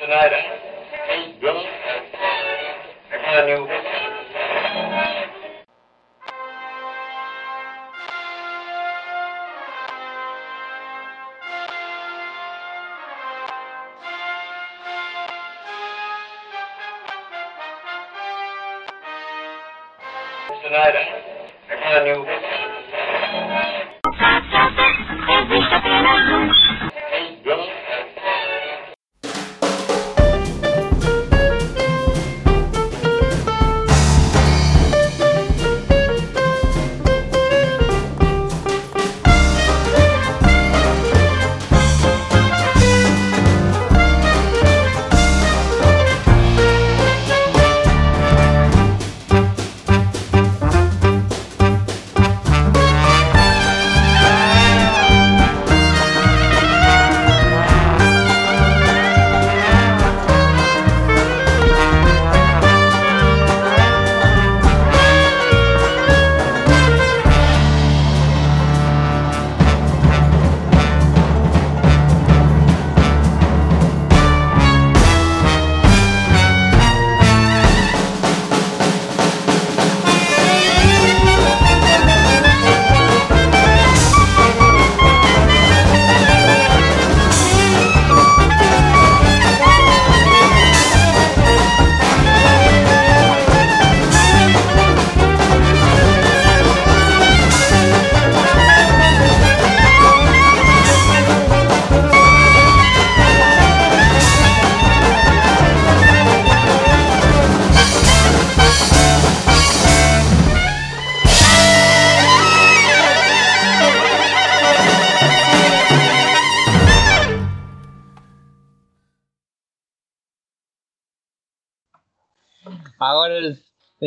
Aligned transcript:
Tonight, 0.00 0.32
I'm 0.32 1.40
Bill. 1.40 1.56
I 3.10 3.16
kind 3.24 3.38
of 3.40 3.46
knew 3.48 3.64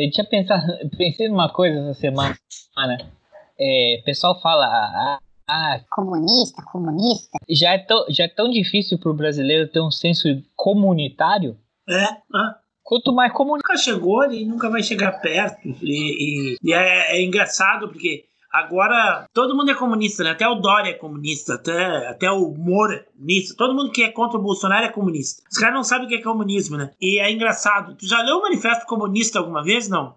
eu 0.04 0.10
tinha 0.10 0.24
pensado, 0.26 0.62
pensei 0.96 1.28
numa 1.28 1.48
coisa 1.52 1.78
essa 1.80 1.94
semana. 2.00 2.36
É, 3.58 3.98
o 4.00 4.04
pessoal 4.04 4.40
fala, 4.40 4.66
ah, 4.66 5.18
ah, 5.48 5.80
Comunista, 5.90 6.62
comunista. 6.70 7.38
já, 7.48 7.72
é 7.74 7.78
tão, 7.78 8.04
já 8.08 8.24
é 8.24 8.28
tão 8.28 8.50
difícil 8.50 8.98
pro 8.98 9.14
brasileiro 9.14 9.68
ter 9.70 9.80
um 9.80 9.90
senso 9.90 10.28
comunitário. 10.56 11.56
É, 11.88 12.04
ah, 12.34 12.56
Quanto 12.82 13.12
mais 13.14 13.32
comunitário. 13.32 13.74
nunca 13.74 13.82
chegou 13.82 14.24
e 14.32 14.44
nunca 14.44 14.68
vai 14.68 14.82
chegar 14.82 15.12
perto. 15.20 15.68
E, 15.82 16.54
e- 16.54 16.56
e 16.62 16.72
é, 16.72 17.16
é 17.16 17.22
engraçado 17.22 17.88
porque 17.88 18.24
agora 18.52 19.26
todo 19.32 19.56
mundo 19.56 19.70
é 19.70 19.74
comunista, 19.74 20.22
né? 20.22 20.30
Até 20.30 20.46
o 20.46 20.56
Dória 20.56 20.90
é 20.90 20.94
comunista, 20.94 21.54
até, 21.54 22.08
até 22.08 22.30
o 22.30 22.54
Moro 22.54 22.92
é 22.92 22.98
comunista. 22.98 23.54
Todo 23.56 23.74
mundo 23.74 23.90
que 23.90 24.02
é 24.02 24.10
contra 24.10 24.38
o 24.38 24.42
Bolsonaro 24.42 24.84
é 24.84 24.90
comunista. 24.90 25.42
Os 25.50 25.58
caras 25.58 25.74
não 25.74 25.82
sabem 25.82 26.06
o 26.06 26.08
que 26.08 26.16
é 26.16 26.22
comunismo, 26.22 26.76
né? 26.76 26.90
E 27.00 27.18
é 27.18 27.30
engraçado. 27.30 27.96
Tu 27.96 28.06
já 28.06 28.20
leu 28.22 28.36
o 28.36 28.42
Manifesto 28.42 28.86
Comunista 28.86 29.38
alguma 29.38 29.62
vez? 29.62 29.88
Não. 29.88 30.14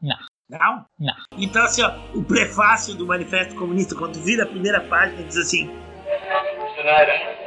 Não. 0.00 0.16
Não? 0.50 0.84
Não. 0.98 1.14
Então, 1.36 1.62
assim, 1.62 1.82
ó, 1.82 1.92
o 2.14 2.24
prefácio 2.24 2.94
do 2.94 3.06
Manifesto 3.06 3.54
Comunista, 3.54 3.94
quando 3.94 4.14
tu 4.14 4.20
vira 4.20 4.44
a 4.44 4.46
primeira 4.46 4.80
página, 4.80 5.22
diz 5.22 5.36
assim: 5.36 5.70
Schneider. 6.74 7.38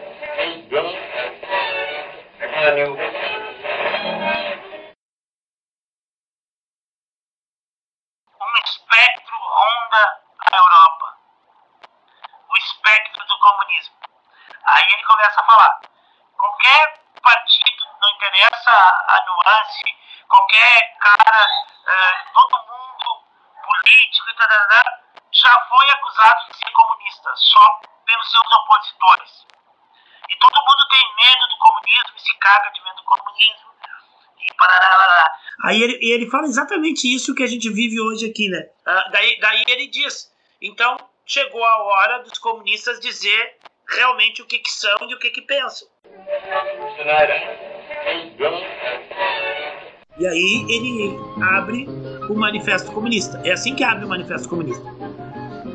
Espectro 8.66 9.38
ronda 9.38 10.22
a 10.52 10.58
Europa. 10.58 11.18
O 12.50 12.58
espectro 12.58 13.26
do 13.26 13.40
comunismo. 13.40 13.96
Aí 14.66 14.86
ele 14.94 15.04
começa 15.04 15.42
a 15.42 15.46
falar. 15.46 15.80
Qualquer 16.38 17.02
partido, 17.22 17.84
não 18.02 18.10
interessa 18.10 18.72
a 18.72 19.26
nuance, 19.26 19.98
qualquer 20.28 20.98
cara, 20.98 21.48
eh, 21.88 22.26
todo 22.34 22.68
mundo 22.68 23.26
político 23.64 24.30
e 24.30 24.36
tal, 24.36 25.02
já 25.32 25.62
foi 25.70 25.90
acusado 25.92 26.46
de 26.48 26.58
ser 26.58 26.72
comunista, 26.72 27.36
só 27.36 27.80
pelos 28.06 28.32
seus 28.32 28.52
opositores. 28.52 29.48
E 30.30 30.36
todo 30.38 30.64
mundo 30.64 30.88
tem 30.90 31.16
medo 31.16 31.48
do 31.48 31.58
comunismo 31.58 32.20
se 32.20 32.38
caga 32.38 32.72
de 32.72 32.82
medo 32.84 32.96
do 32.96 33.04
comunismo. 33.04 33.72
E 34.40 34.54
parará. 34.56 35.32
Aí 35.64 35.82
ele, 35.82 35.98
ele 36.02 36.30
fala 36.30 36.46
exatamente 36.46 37.14
isso 37.14 37.36
que 37.36 37.44
a 37.44 37.48
gente 37.48 37.70
vive 37.70 38.00
hoje 38.00 38.26
aqui, 38.30 38.50
né? 38.50 38.68
Ah, 38.86 39.10
daí, 39.12 39.38
daí 39.40 39.64
ele 39.68 39.88
diz: 39.88 40.32
então 40.62 40.98
chegou 41.26 41.64
a 41.64 41.84
hora 41.84 42.20
dos 42.24 42.38
comunistas 42.40 43.00
dizer 43.00 43.54
realmente 43.88 44.42
o 44.42 44.46
que, 44.46 44.58
que 44.60 44.72
são 44.72 44.98
e 45.10 45.14
o 45.14 45.20
que, 45.20 45.30
que 45.30 45.42
pensam. 45.42 45.88
E 50.20 50.28
aí 50.28 50.66
ele 50.70 51.18
abre 51.42 51.88
o 52.30 52.34
Manifesto 52.36 52.92
Comunista. 52.92 53.42
É 53.44 53.52
assim 53.52 53.74
que 53.76 53.84
abre 53.84 54.06
o 54.06 54.08
Manifesto 54.10 54.48
Comunista. 54.50 54.84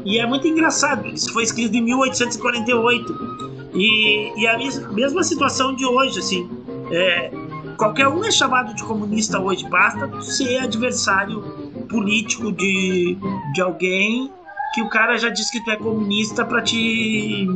E 0.05 0.19
é 0.19 0.27
muito 0.27 0.47
engraçado. 0.47 1.09
Isso 1.09 1.33
foi 1.33 1.43
escrito 1.43 1.75
em 1.77 1.83
1848. 1.83 3.71
E, 3.75 4.33
e 4.41 4.47
a 4.47 4.57
mes- 4.57 4.87
mesma 4.93 5.23
situação 5.25 5.75
de 5.75 5.85
hoje, 5.85 6.19
assim. 6.21 6.49
É, 6.93 7.31
qualquer 7.77 8.09
um 8.09 8.25
é 8.25 8.31
chamado 8.31 8.75
de 8.75 8.83
comunista 8.83 9.39
hoje. 9.39 9.69
Basta 9.69 10.21
ser 10.21 10.59
adversário 10.59 11.41
político 11.89 12.53
de, 12.53 13.17
de 13.53 13.61
alguém 13.61 14.31
que 14.75 14.83
o 14.83 14.89
cara 14.89 15.17
já 15.17 15.31
disse 15.31 15.53
que 15.53 15.65
tu 15.65 15.71
é 15.71 15.77
comunista 15.77 16.45
pra 16.45 16.61
te... 16.61 17.49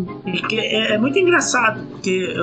É, 0.52 0.94
é 0.94 0.98
muito 0.98 1.18
engraçado, 1.18 1.84
porque... 1.90 2.34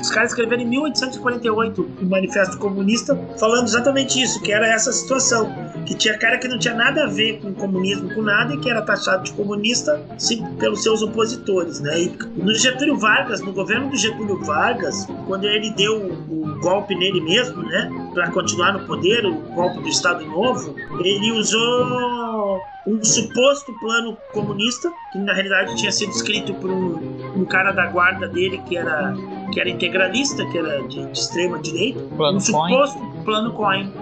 os 0.00 0.10
caras 0.10 0.30
escreveram 0.30 0.62
em 0.62 0.66
1848 0.66 1.90
o 2.00 2.06
Manifesto 2.06 2.58
Comunista 2.58 3.18
falando 3.38 3.66
exatamente 3.66 4.20
isso, 4.20 4.40
que 4.42 4.52
era 4.52 4.66
essa 4.66 4.92
situação. 4.92 5.52
Que 5.86 5.94
tinha 5.94 6.18
cara 6.18 6.38
que 6.38 6.48
não 6.48 6.58
tinha 6.58 6.74
nada 6.74 7.04
a 7.04 7.06
ver 7.06 7.40
com 7.40 7.48
o 7.48 7.54
comunismo, 7.54 8.14
com 8.14 8.22
nada, 8.22 8.54
e 8.54 8.58
que 8.58 8.70
era 8.70 8.82
taxado 8.82 9.24
de 9.24 9.32
comunista 9.32 10.00
sim, 10.18 10.44
pelos 10.58 10.82
seus 10.82 11.02
opositores. 11.02 11.80
Né? 11.80 12.02
E 12.02 12.18
no 12.36 12.54
Getúlio 12.54 12.96
Vargas, 12.98 13.40
no 13.40 13.52
governo 13.52 13.88
do 13.90 13.96
Getúlio 13.96 14.38
Vargas, 14.44 15.06
quando 15.26 15.44
ele 15.44 15.70
deu 15.70 15.96
o 16.28 16.60
golpe 16.60 16.94
nele 16.94 17.20
mesmo, 17.20 17.62
né, 17.62 17.90
para 18.14 18.30
continuar 18.30 18.72
no 18.72 18.86
poder, 18.86 19.24
o 19.26 19.34
golpe 19.54 19.80
do 19.80 19.88
Estado 19.88 20.24
Novo, 20.24 20.74
ele 21.00 21.32
usou 21.32 22.62
um 22.86 23.04
suposto 23.04 23.72
plano 23.74 24.16
comunista, 24.32 24.92
que 25.12 25.18
na 25.18 25.32
realidade 25.32 25.76
tinha 25.76 25.92
sido 25.92 26.10
escrito 26.10 26.54
por 26.54 26.70
um, 26.70 27.40
um 27.40 27.44
cara 27.44 27.72
da 27.72 27.86
guarda 27.86 28.26
dele 28.26 28.58
que 28.66 28.76
era, 28.76 29.14
que 29.52 29.60
era 29.60 29.68
integralista, 29.68 30.44
que 30.46 30.58
era 30.58 30.82
de, 30.88 31.04
de 31.04 31.18
extrema 31.18 31.58
direita, 31.58 32.00
Plano 32.16 32.38
um 32.38 32.40
suposto 32.40 32.98
plano 33.24 33.52
Cohen. 33.52 33.92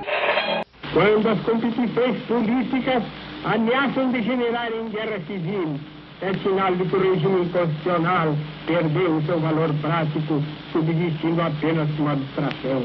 Quando 0.93 1.29
as 1.29 1.41
competições 1.41 2.23
políticas 2.27 3.03
ameaçam 3.45 4.13
degenerar 4.13 4.73
em 4.73 4.89
guerra 4.89 5.21
civil, 5.27 5.79
é 6.23 6.33
sinal 6.39 6.75
de 6.75 6.85
que 6.87 6.97
o 6.97 7.13
regime 7.13 7.49
constitucional 7.51 8.35
perdeu 8.67 9.17
o 9.17 9.23
seu 9.27 9.39
valor 9.39 9.71
prático, 9.83 10.43
subsistindo 10.73 11.43
apenas 11.43 11.89
uma 11.99 12.13
abstração. 12.13 12.83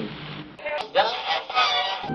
Então 0.79 1.06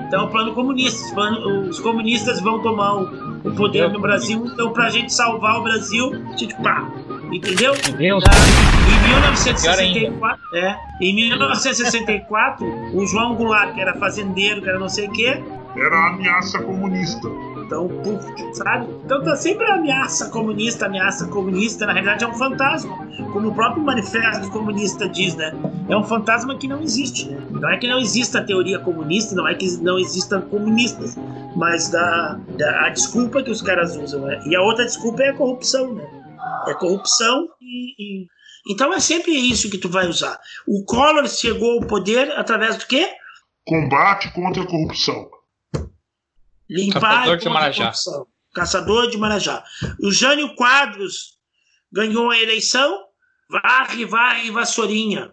Então, 0.06 0.24
o 0.26 0.28
plano 0.28 0.54
comunista. 0.54 1.20
Os, 1.68 1.80
comunistas 1.80 2.40
vão 2.40 2.60
tomar 2.60 2.96
o, 2.96 3.54
poder 3.54 3.90
no 3.90 4.00
Brasil. 4.00 4.44
Então, 4.46 4.72
pra 4.72 4.88
gente 4.90 5.12
salvar 5.12 5.58
o 5.58 5.62
Brasil, 5.62 6.12
a 6.32 6.36
gente 6.36 6.54
pá. 6.62 6.88
Entendeu? 7.32 7.74
Entendeu? 7.74 8.18
Em 8.18 9.08
1964, 9.08 10.40
é, 10.54 10.76
em 11.00 11.14
1964, 11.14 12.66
o 12.94 13.06
João 13.06 13.34
Goulart, 13.34 13.74
que 13.74 13.80
era 13.80 13.94
fazendeiro, 13.94 14.62
que 14.62 14.68
era 14.68 14.78
não 14.78 14.88
sei 14.88 15.08
o 15.08 15.12
quê, 15.12 15.42
Era 15.76 15.96
a 15.96 16.08
ameaça 16.08 16.62
comunista. 16.62 17.28
Então, 17.66 17.88
puf, 17.88 18.54
sabe? 18.54 18.86
Então 19.04 19.22
tá 19.22 19.34
sempre 19.36 19.66
ameaça 19.70 20.30
comunista, 20.30 20.86
ameaça 20.86 21.26
comunista, 21.26 21.84
na 21.86 21.92
realidade 21.92 22.24
é 22.24 22.28
um 22.28 22.34
fantasma. 22.34 22.96
Como 23.32 23.48
o 23.48 23.54
próprio 23.54 23.82
manifesto 23.82 24.48
comunista 24.50 25.08
diz, 25.08 25.34
né? 25.34 25.52
É 25.88 25.96
um 25.96 26.04
fantasma 26.04 26.56
que 26.56 26.68
não 26.68 26.80
existe, 26.80 27.28
né? 27.28 27.38
Não 27.50 27.68
é 27.68 27.76
que 27.76 27.88
não 27.88 27.98
exista 27.98 28.38
a 28.38 28.44
teoria 28.44 28.78
comunista, 28.78 29.34
não 29.34 29.46
é 29.48 29.54
que 29.54 29.66
não 29.82 29.98
existam 29.98 30.40
comunistas, 30.42 31.16
mas 31.56 31.88
da, 31.90 32.38
da- 32.56 32.86
a 32.86 32.88
desculpa 32.90 33.42
que 33.42 33.50
os 33.50 33.60
caras 33.60 33.96
usam, 33.96 34.20
né? 34.22 34.40
E 34.46 34.54
a 34.54 34.62
outra 34.62 34.84
desculpa 34.84 35.22
é 35.22 35.30
a 35.30 35.34
corrupção, 35.36 35.92
né? 35.94 36.04
É 36.68 36.74
corrupção 36.74 37.48
e, 37.60 38.22
e- 38.22 38.26
Então 38.70 38.92
é 38.94 39.00
sempre 39.00 39.32
isso 39.32 39.70
que 39.70 39.78
tu 39.78 39.88
vai 39.88 40.06
usar. 40.08 40.38
O 40.66 40.84
Collor 40.84 41.26
chegou 41.28 41.72
ao 41.80 41.86
poder 41.86 42.30
através 42.38 42.76
do 42.76 42.86
quê? 42.86 43.08
Combate 43.66 44.32
contra 44.32 44.62
a 44.62 44.66
corrupção. 44.66 45.28
Limpar 46.68 47.00
Caçador 47.00 47.36
de 47.36 47.48
Marajá. 47.48 47.92
Caçador 48.54 49.10
de 49.10 49.18
Marajá. 49.18 49.64
O 50.02 50.10
Jânio 50.10 50.54
Quadros 50.56 51.38
ganhou 51.92 52.30
a 52.30 52.38
eleição. 52.38 53.04
Varre, 53.48 54.04
varre, 54.04 54.50
vassourinha. 54.50 55.32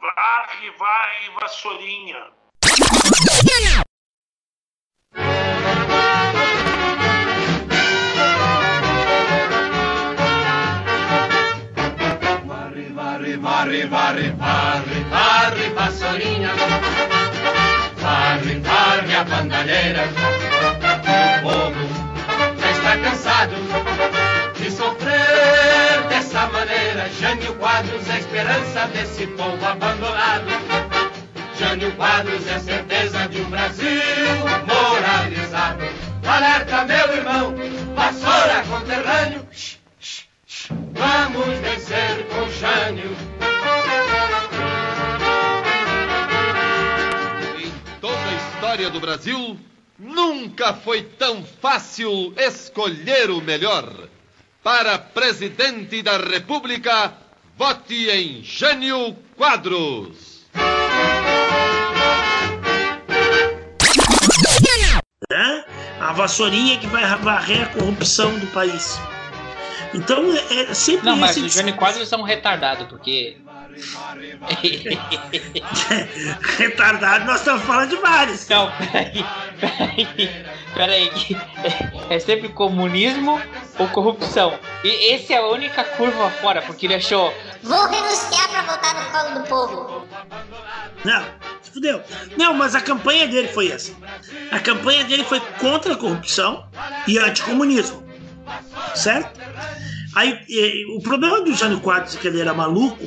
Varre, 0.00 0.70
varre, 0.78 1.30
vassourinha. 1.40 2.26
Varre, 12.46 12.92
varre, 12.92 13.36
varre, 13.38 13.86
varre, 13.86 14.30
varre, 14.32 15.04
varre, 15.10 15.70
vassourinha. 15.70 17.23
Esperança 28.44 28.86
desse 28.88 29.26
povo 29.28 29.64
abandonado. 29.64 30.46
Jânio 31.58 31.92
Quadros 31.96 32.46
é 32.46 32.58
certeza 32.58 33.26
de 33.28 33.40
um 33.40 33.48
Brasil 33.48 33.88
moralizado. 34.66 35.84
Alerta, 36.26 36.84
meu 36.84 37.16
irmão, 37.16 37.54
vassoura 37.94 38.62
conterrâneo. 38.68 39.48
Vamos 40.92 41.58
vencer 41.58 42.26
com 42.28 42.50
Jânio. 42.50 43.16
Em 47.58 48.00
toda 48.00 48.28
a 48.28 48.34
história 48.34 48.90
do 48.90 49.00
Brasil, 49.00 49.58
nunca 49.98 50.74
foi 50.74 51.02
tão 51.02 51.42
fácil 51.44 52.34
escolher 52.36 53.30
o 53.30 53.40
melhor. 53.40 53.90
Para 54.62 54.98
presidente 54.98 56.02
da 56.02 56.16
República, 56.16 57.12
vote 57.56 58.10
em 58.10 58.42
Jânio 58.42 59.16
Quadros. 59.36 60.44
né? 65.30 65.64
A 66.00 66.12
vassourinha 66.12 66.78
que 66.78 66.86
vai 66.86 67.04
varrer 67.18 67.62
a 67.62 67.66
corrupção 67.66 68.38
do 68.38 68.46
país. 68.48 68.98
Então 69.94 70.24
é 70.50 70.70
é 70.70 70.74
sempre 70.74 71.06
Não, 71.06 71.16
mas 71.16 71.36
esse 71.36 71.46
o 71.46 71.48
Johnny 71.48 71.72
Quadros 71.72 72.12
é 72.12 72.16
um 72.16 72.22
retardado, 72.22 72.86
porque. 72.86 73.36
retardado. 76.58 77.24
Nós 77.24 77.40
estamos 77.40 77.62
falando 77.62 77.90
de 77.90 77.96
vários. 77.96 78.48
Não, 78.48 78.70
peraí, 78.72 79.24
peraí, 79.60 80.06
peraí. 80.74 81.10
É 82.10 82.18
sempre 82.18 82.48
comunismo 82.50 83.40
ou 83.78 83.88
corrupção. 83.88 84.58
E 84.82 85.12
essa 85.12 85.34
é 85.34 85.36
a 85.38 85.46
única 85.46 85.84
curva 85.84 86.30
fora, 86.30 86.62
porque 86.62 86.86
ele 86.86 86.94
achou. 86.94 87.32
Vou 87.62 87.86
renunciar 87.88 88.48
pra 88.48 88.62
voltar 88.62 88.94
no 88.94 89.10
colo 89.10 89.40
do 89.40 89.48
povo. 89.48 90.06
Não, 91.04 91.24
se 91.62 91.70
fudeu. 91.70 92.02
Não, 92.36 92.54
mas 92.54 92.74
a 92.74 92.80
campanha 92.80 93.26
dele 93.26 93.48
foi 93.48 93.70
essa. 93.70 93.92
A 94.50 94.58
campanha 94.60 95.04
dele 95.04 95.24
foi 95.24 95.40
contra 95.60 95.94
a 95.94 95.96
corrupção 95.96 96.66
e 97.06 97.18
anticomunismo. 97.18 98.02
Certo? 98.94 99.40
Aí, 100.14 100.38
eh, 100.48 100.96
o 100.96 101.00
problema 101.00 101.40
do 101.40 101.52
Jânio 101.52 101.80
Quadros 101.80 102.14
é 102.14 102.18
que 102.18 102.28
ele 102.28 102.40
era 102.40 102.54
maluco, 102.54 103.04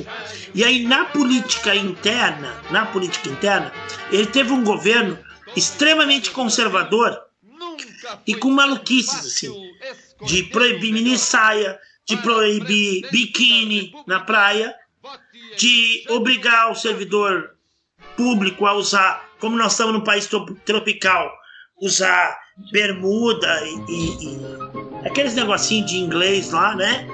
e 0.54 0.62
aí 0.62 0.84
na 0.84 1.06
política 1.06 1.74
interna, 1.74 2.54
na 2.70 2.84
política 2.84 3.30
interna, 3.30 3.72
ele 4.12 4.26
teve 4.26 4.52
um 4.52 4.62
governo 4.62 5.18
extremamente 5.56 6.30
conservador 6.30 7.18
e 8.26 8.34
com 8.34 8.50
maluquices 8.50 9.26
assim, 9.26 9.52
de 10.26 10.42
proibir 10.44 10.92
mini 10.92 11.16
saia, 11.18 11.78
de 12.06 12.16
proibir 12.18 13.08
biquíni 13.10 13.92
na 14.06 14.20
praia, 14.20 14.74
em 15.54 15.56
de 15.56 16.04
obrigar 16.10 16.70
o 16.70 16.74
servidor 16.74 17.50
público 18.16 18.66
a 18.66 18.74
usar, 18.74 19.28
como 19.40 19.56
nós 19.56 19.72
estamos 19.72 19.92
num 19.94 20.00
país 20.04 20.26
trop- 20.26 20.54
tropical, 20.64 21.30
usar 21.80 22.36
bermuda 22.72 23.60
e, 23.64 23.92
e- 23.92 24.24
e 25.04 25.06
aqueles 25.06 25.34
negocinhos 25.34 25.90
de 25.90 25.96
inglês 25.98 26.50
lá, 26.50 26.74
né? 26.74 27.06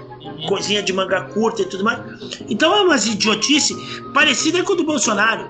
Coisinha 0.49 0.83
de 0.83 0.93
manga 0.93 1.23
curta 1.35 1.63
e 1.63 1.67
tudo 1.67 1.85
mais. 1.85 2.01
Então 2.49 2.75
é 2.75 2.81
umas 2.81 3.07
idiotice 3.07 3.75
parecida 4.15 4.63
com 4.63 4.73
a 4.73 4.77
do 4.77 4.85
Bolsonaro. 4.85 5.49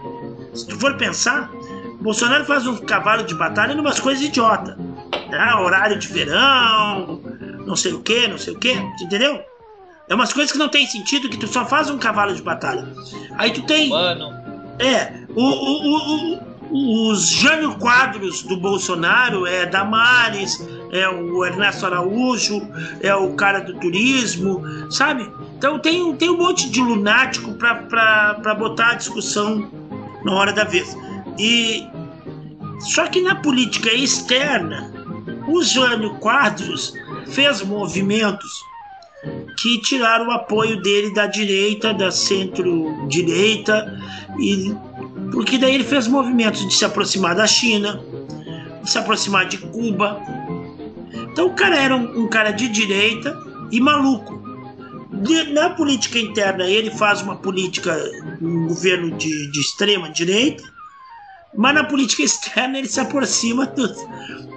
Se 0.52 0.66
tu 0.66 0.78
for 0.78 0.96
pensar, 0.96 1.50
o 1.52 2.02
Bolsonaro 2.02 2.44
faz 2.44 2.66
um 2.66 2.76
cavalo 2.78 3.22
de 3.24 3.34
batalha 3.34 3.74
numas 3.74 4.00
coisas 4.00 4.24
idiota. 4.24 4.76
Né? 5.30 5.54
Horário 5.54 5.98
de 5.98 6.06
verão, 6.08 7.20
não 7.66 7.76
sei 7.76 7.92
o 7.92 8.00
que, 8.00 8.26
não 8.28 8.38
sei 8.38 8.54
o 8.54 8.58
que, 8.58 8.72
entendeu? 9.00 9.40
É 10.08 10.14
umas 10.14 10.32
coisas 10.32 10.52
que 10.52 10.58
não 10.58 10.68
tem 10.68 10.86
sentido, 10.86 11.28
que 11.28 11.36
tu 11.38 11.46
só 11.46 11.64
faz 11.64 11.88
um 11.88 11.98
cavalo 11.98 12.34
de 12.34 12.42
batalha. 12.42 12.86
Aí 13.38 13.50
tu 13.52 13.62
tem. 13.62 13.88
Mano, 13.88 14.32
É, 14.78 15.20
o, 15.34 15.42
o- 15.42 16.34
o- 16.72 17.10
os 17.10 17.28
Jânio 17.30 17.76
Quadros 17.78 18.42
do 18.42 18.56
Bolsonaro 18.56 19.46
é 19.46 19.64
Damares, 19.64 20.66
é 20.90 21.08
o 21.08 21.44
Ernesto 21.44 21.86
Araújo, 21.86 22.60
é 23.00 23.14
o 23.14 23.34
cara 23.34 23.60
do 23.60 23.74
turismo, 23.78 24.62
sabe? 24.90 25.30
Então 25.56 25.78
tem, 25.78 26.12
tem 26.16 26.28
um 26.30 26.36
monte 26.36 26.68
de 26.68 26.80
lunático 26.80 27.52
pra 27.54 28.54
botar 28.58 28.88
a 28.90 28.94
discussão 28.94 29.70
na 30.24 30.32
hora 30.34 30.52
da 30.52 30.64
vez. 30.64 30.96
E 31.38 31.86
só 32.80 33.06
que 33.06 33.20
na 33.22 33.36
política 33.36 33.92
externa, 33.92 34.92
o 35.46 35.62
Jânio 35.62 36.14
Quadros 36.16 36.92
fez 37.28 37.62
movimentos 37.62 38.50
que 39.58 39.80
tiraram 39.80 40.28
o 40.28 40.32
apoio 40.32 40.80
dele 40.82 41.12
da 41.14 41.26
direita, 41.26 41.94
da 41.94 42.10
centro-direita, 42.10 43.98
e 44.38 44.74
porque 45.32 45.56
daí 45.56 45.74
ele 45.74 45.84
fez 45.84 46.06
movimentos 46.06 46.66
de 46.66 46.74
se 46.74 46.84
aproximar 46.84 47.34
da 47.34 47.46
China, 47.46 48.00
de 48.82 48.90
se 48.90 48.98
aproximar 48.98 49.46
de 49.46 49.58
Cuba. 49.58 50.20
Então 51.32 51.46
o 51.46 51.54
cara 51.54 51.76
era 51.76 51.96
um, 51.96 52.24
um 52.24 52.28
cara 52.28 52.50
de 52.50 52.68
direita 52.68 53.36
e 53.70 53.80
maluco. 53.80 54.42
De- 55.22 55.52
na 55.52 55.70
política 55.70 56.18
interna 56.18 56.64
ele 56.64 56.90
faz 56.90 57.22
uma 57.22 57.36
política, 57.36 57.96
um 58.42 58.66
governo 58.66 59.16
de, 59.16 59.50
de 59.50 59.60
extrema 59.60 60.10
direita, 60.10 60.62
mas 61.56 61.74
na 61.74 61.84
política 61.84 62.22
externa 62.22 62.78
ele 62.78 62.88
se 62.88 63.00
aproxima 63.00 63.66
dos, 63.66 63.96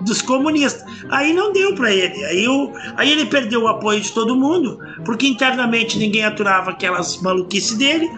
dos 0.02 0.22
comunistas. 0.22 0.84
Aí 1.10 1.34
não 1.34 1.52
deu 1.52 1.76
para 1.76 1.92
ele. 1.92 2.24
Aí, 2.26 2.48
o, 2.48 2.74
aí 2.96 3.12
ele 3.12 3.26
perdeu 3.26 3.64
o 3.64 3.68
apoio 3.68 4.02
de 4.02 4.12
todo 4.12 4.36
mundo, 4.36 4.80
porque 5.06 5.28
internamente 5.28 5.98
ninguém 5.98 6.26
aturava 6.26 6.72
aquelas 6.72 7.22
maluquices 7.22 7.78
dele, 7.78 8.10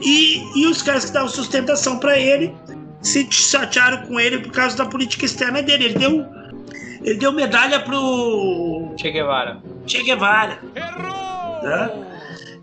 e, 0.00 0.42
e 0.60 0.66
os 0.66 0.82
caras 0.82 1.06
que 1.06 1.12
davam 1.12 1.28
sustentação 1.28 1.98
para 1.98 2.18
ele 2.18 2.54
se 3.02 3.26
chatearam 3.30 4.06
com 4.06 4.18
ele 4.18 4.38
por 4.38 4.52
causa 4.52 4.76
da 4.76 4.86
política 4.86 5.24
externa 5.24 5.62
dele. 5.62 5.86
Ele 5.86 5.98
deu, 5.98 6.26
ele 7.02 7.18
deu 7.18 7.32
medalha 7.32 7.80
pro 7.80 8.94
Che 8.96 9.10
Guevara. 9.10 9.62
Che 9.86 10.02
Guevara. 10.02 10.58
Tá? 10.74 11.90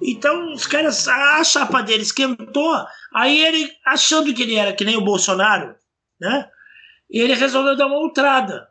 Então 0.01 0.53
os 0.53 0.67
caras, 0.67 1.07
a 1.07 1.43
chapa 1.43 1.81
dele 1.81 2.03
esquentou, 2.03 2.75
aí 3.13 3.45
ele, 3.45 3.71
achando 3.85 4.33
que 4.33 4.43
ele 4.43 4.55
era 4.55 4.73
que 4.73 4.85
nem 4.85 4.97
o 4.97 5.03
Bolsonaro, 5.03 5.75
né? 6.19 6.49
Ele 7.09 7.33
resolveu 7.33 7.77
dar 7.77 7.87
uma 7.87 7.99
ultrada. 7.99 8.67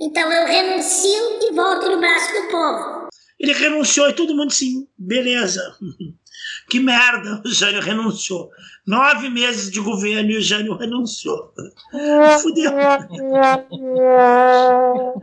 Então 0.00 0.32
eu 0.32 0.46
renuncio 0.46 1.38
e 1.42 1.54
volto 1.54 1.90
no 1.90 1.98
braço 1.98 2.32
do 2.32 2.48
povo. 2.48 3.08
Ele 3.38 3.52
renunciou 3.52 4.08
e 4.08 4.14
todo 4.14 4.34
mundo 4.34 4.52
sim, 4.52 4.88
beleza. 4.98 5.76
Que 6.68 6.80
merda, 6.80 7.42
o 7.44 7.48
Jânio 7.48 7.80
renunciou. 7.80 8.50
Nove 8.86 9.28
meses 9.28 9.70
de 9.70 9.80
governo 9.80 10.30
e 10.30 10.38
o 10.38 10.42
Jânio 10.42 10.76
renunciou. 10.76 11.52
Fudeu. 12.42 12.72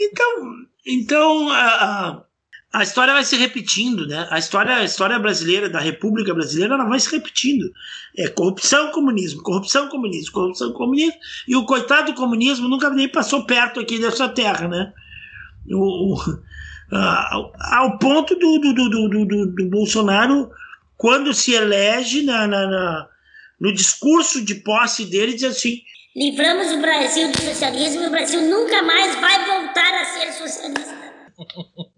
Então, 0.00 0.44
então 0.86 1.50
a, 1.50 1.58
a, 1.58 2.22
a 2.72 2.82
história 2.82 3.14
vai 3.14 3.24
se 3.24 3.34
repetindo, 3.36 4.06
né? 4.06 4.26
A 4.30 4.38
história, 4.38 4.74
a 4.76 4.84
história 4.84 5.18
brasileira, 5.18 5.70
da 5.70 5.80
República 5.80 6.34
Brasileira, 6.34 6.74
ela 6.74 6.84
vai 6.84 7.00
se 7.00 7.10
repetindo. 7.10 7.70
É 8.16 8.28
corrupção, 8.28 8.90
comunismo, 8.92 9.42
corrupção, 9.42 9.88
comunismo, 9.88 10.32
corrupção, 10.32 10.72
comunismo. 10.72 11.14
E 11.48 11.56
o 11.56 11.64
coitado 11.64 12.12
do 12.12 12.14
comunismo 12.14 12.68
nunca 12.68 12.90
nem 12.90 13.08
passou 13.08 13.46
perto 13.46 13.80
aqui 13.80 13.98
dessa 13.98 14.28
terra, 14.28 14.68
né? 14.68 14.92
O, 15.70 16.14
o, 16.14 16.38
a- 16.92 17.50
ao 17.78 17.98
ponto 17.98 18.34
do, 18.34 18.58
do, 18.58 18.74
do, 18.74 18.88
do, 19.08 19.24
do, 19.24 19.46
do 19.54 19.70
Bolsonaro, 19.70 20.50
quando 20.96 21.32
se 21.32 21.52
elege 21.54 22.22
na, 22.22 22.46
na, 22.46 22.66
na- 22.66 23.08
no 23.58 23.72
discurso 23.72 24.44
de 24.44 24.56
posse 24.56 25.06
dele, 25.06 25.32
diz 25.34 25.44
assim: 25.44 25.80
Livramos 26.14 26.70
o 26.72 26.80
Brasil 26.80 27.32
do 27.32 27.40
socialismo 27.40 28.02
e 28.02 28.06
o 28.08 28.10
Brasil 28.10 28.42
nunca 28.42 28.82
mais 28.82 29.14
vai 29.16 29.46
voltar 29.46 29.94
a 30.02 30.04
ser 30.04 30.32
socialista. 30.32 30.98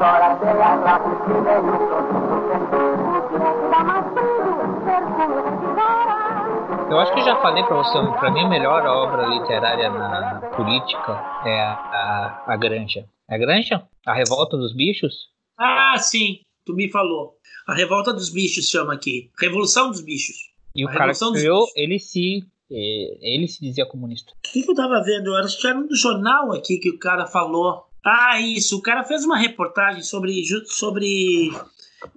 Chora. 0.00 0.38
O? 3.20 4.80
Perfume 4.84 5.42
de 5.42 5.50
tesoura. 5.60 6.18
Eu 6.90 6.98
acho 6.98 7.12
que 7.12 7.20
eu 7.20 7.24
já 7.24 7.36
falei 7.40 7.62
pra 7.64 7.76
você, 7.76 7.98
pra 8.18 8.30
mim 8.30 8.40
a 8.40 8.48
melhor 8.48 8.84
obra 8.86 9.26
literária 9.26 9.90
na, 9.90 10.08
na 10.40 10.40
política 10.50 11.12
é 11.44 11.60
a, 11.60 11.72
a, 11.72 12.44
a 12.54 12.56
Granja. 12.56 13.06
É 13.28 13.34
a 13.34 13.38
Granja? 13.38 13.82
A 14.06 14.14
Revolta 14.14 14.56
dos 14.56 14.74
Bichos? 14.74 15.28
Ah, 15.58 15.94
sim, 15.98 16.40
tu 16.64 16.72
me 16.74 16.90
falou. 16.90 17.36
A 17.68 17.74
revolta 17.74 18.12
dos 18.12 18.30
bichos 18.30 18.68
chama 18.68 18.94
aqui. 18.94 19.30
Revolução 19.38 19.90
dos 19.90 20.00
bichos. 20.00 20.36
E 20.74 20.84
o 20.84 20.88
A 20.88 20.92
cara 20.92 21.12
que 21.12 21.18
Revolução 21.20 21.32
dos 21.32 21.40
criou, 21.40 21.60
Bichos. 21.60 21.76
ele 21.76 21.98
se, 22.00 22.44
eh, 22.72 23.18
ele 23.20 23.46
se 23.46 23.60
dizia 23.60 23.84
comunista. 23.86 24.32
O 24.32 24.36
que, 24.52 24.62
que 24.62 24.70
eu 24.70 24.74
tava 24.74 25.00
vendo? 25.04 25.26
Eu 25.28 25.36
Acho 25.36 25.60
que 25.60 25.66
era 25.68 25.78
um 25.78 25.86
do 25.86 25.94
jornal 25.94 26.52
aqui 26.52 26.78
que 26.78 26.88
o 26.90 26.98
cara 26.98 27.26
falou. 27.26 27.84
Ah, 28.04 28.40
isso. 28.40 28.78
O 28.78 28.82
cara 28.82 29.04
fez 29.04 29.24
uma 29.24 29.36
reportagem 29.36 30.02
sobre, 30.02 30.42
sobre 30.66 31.52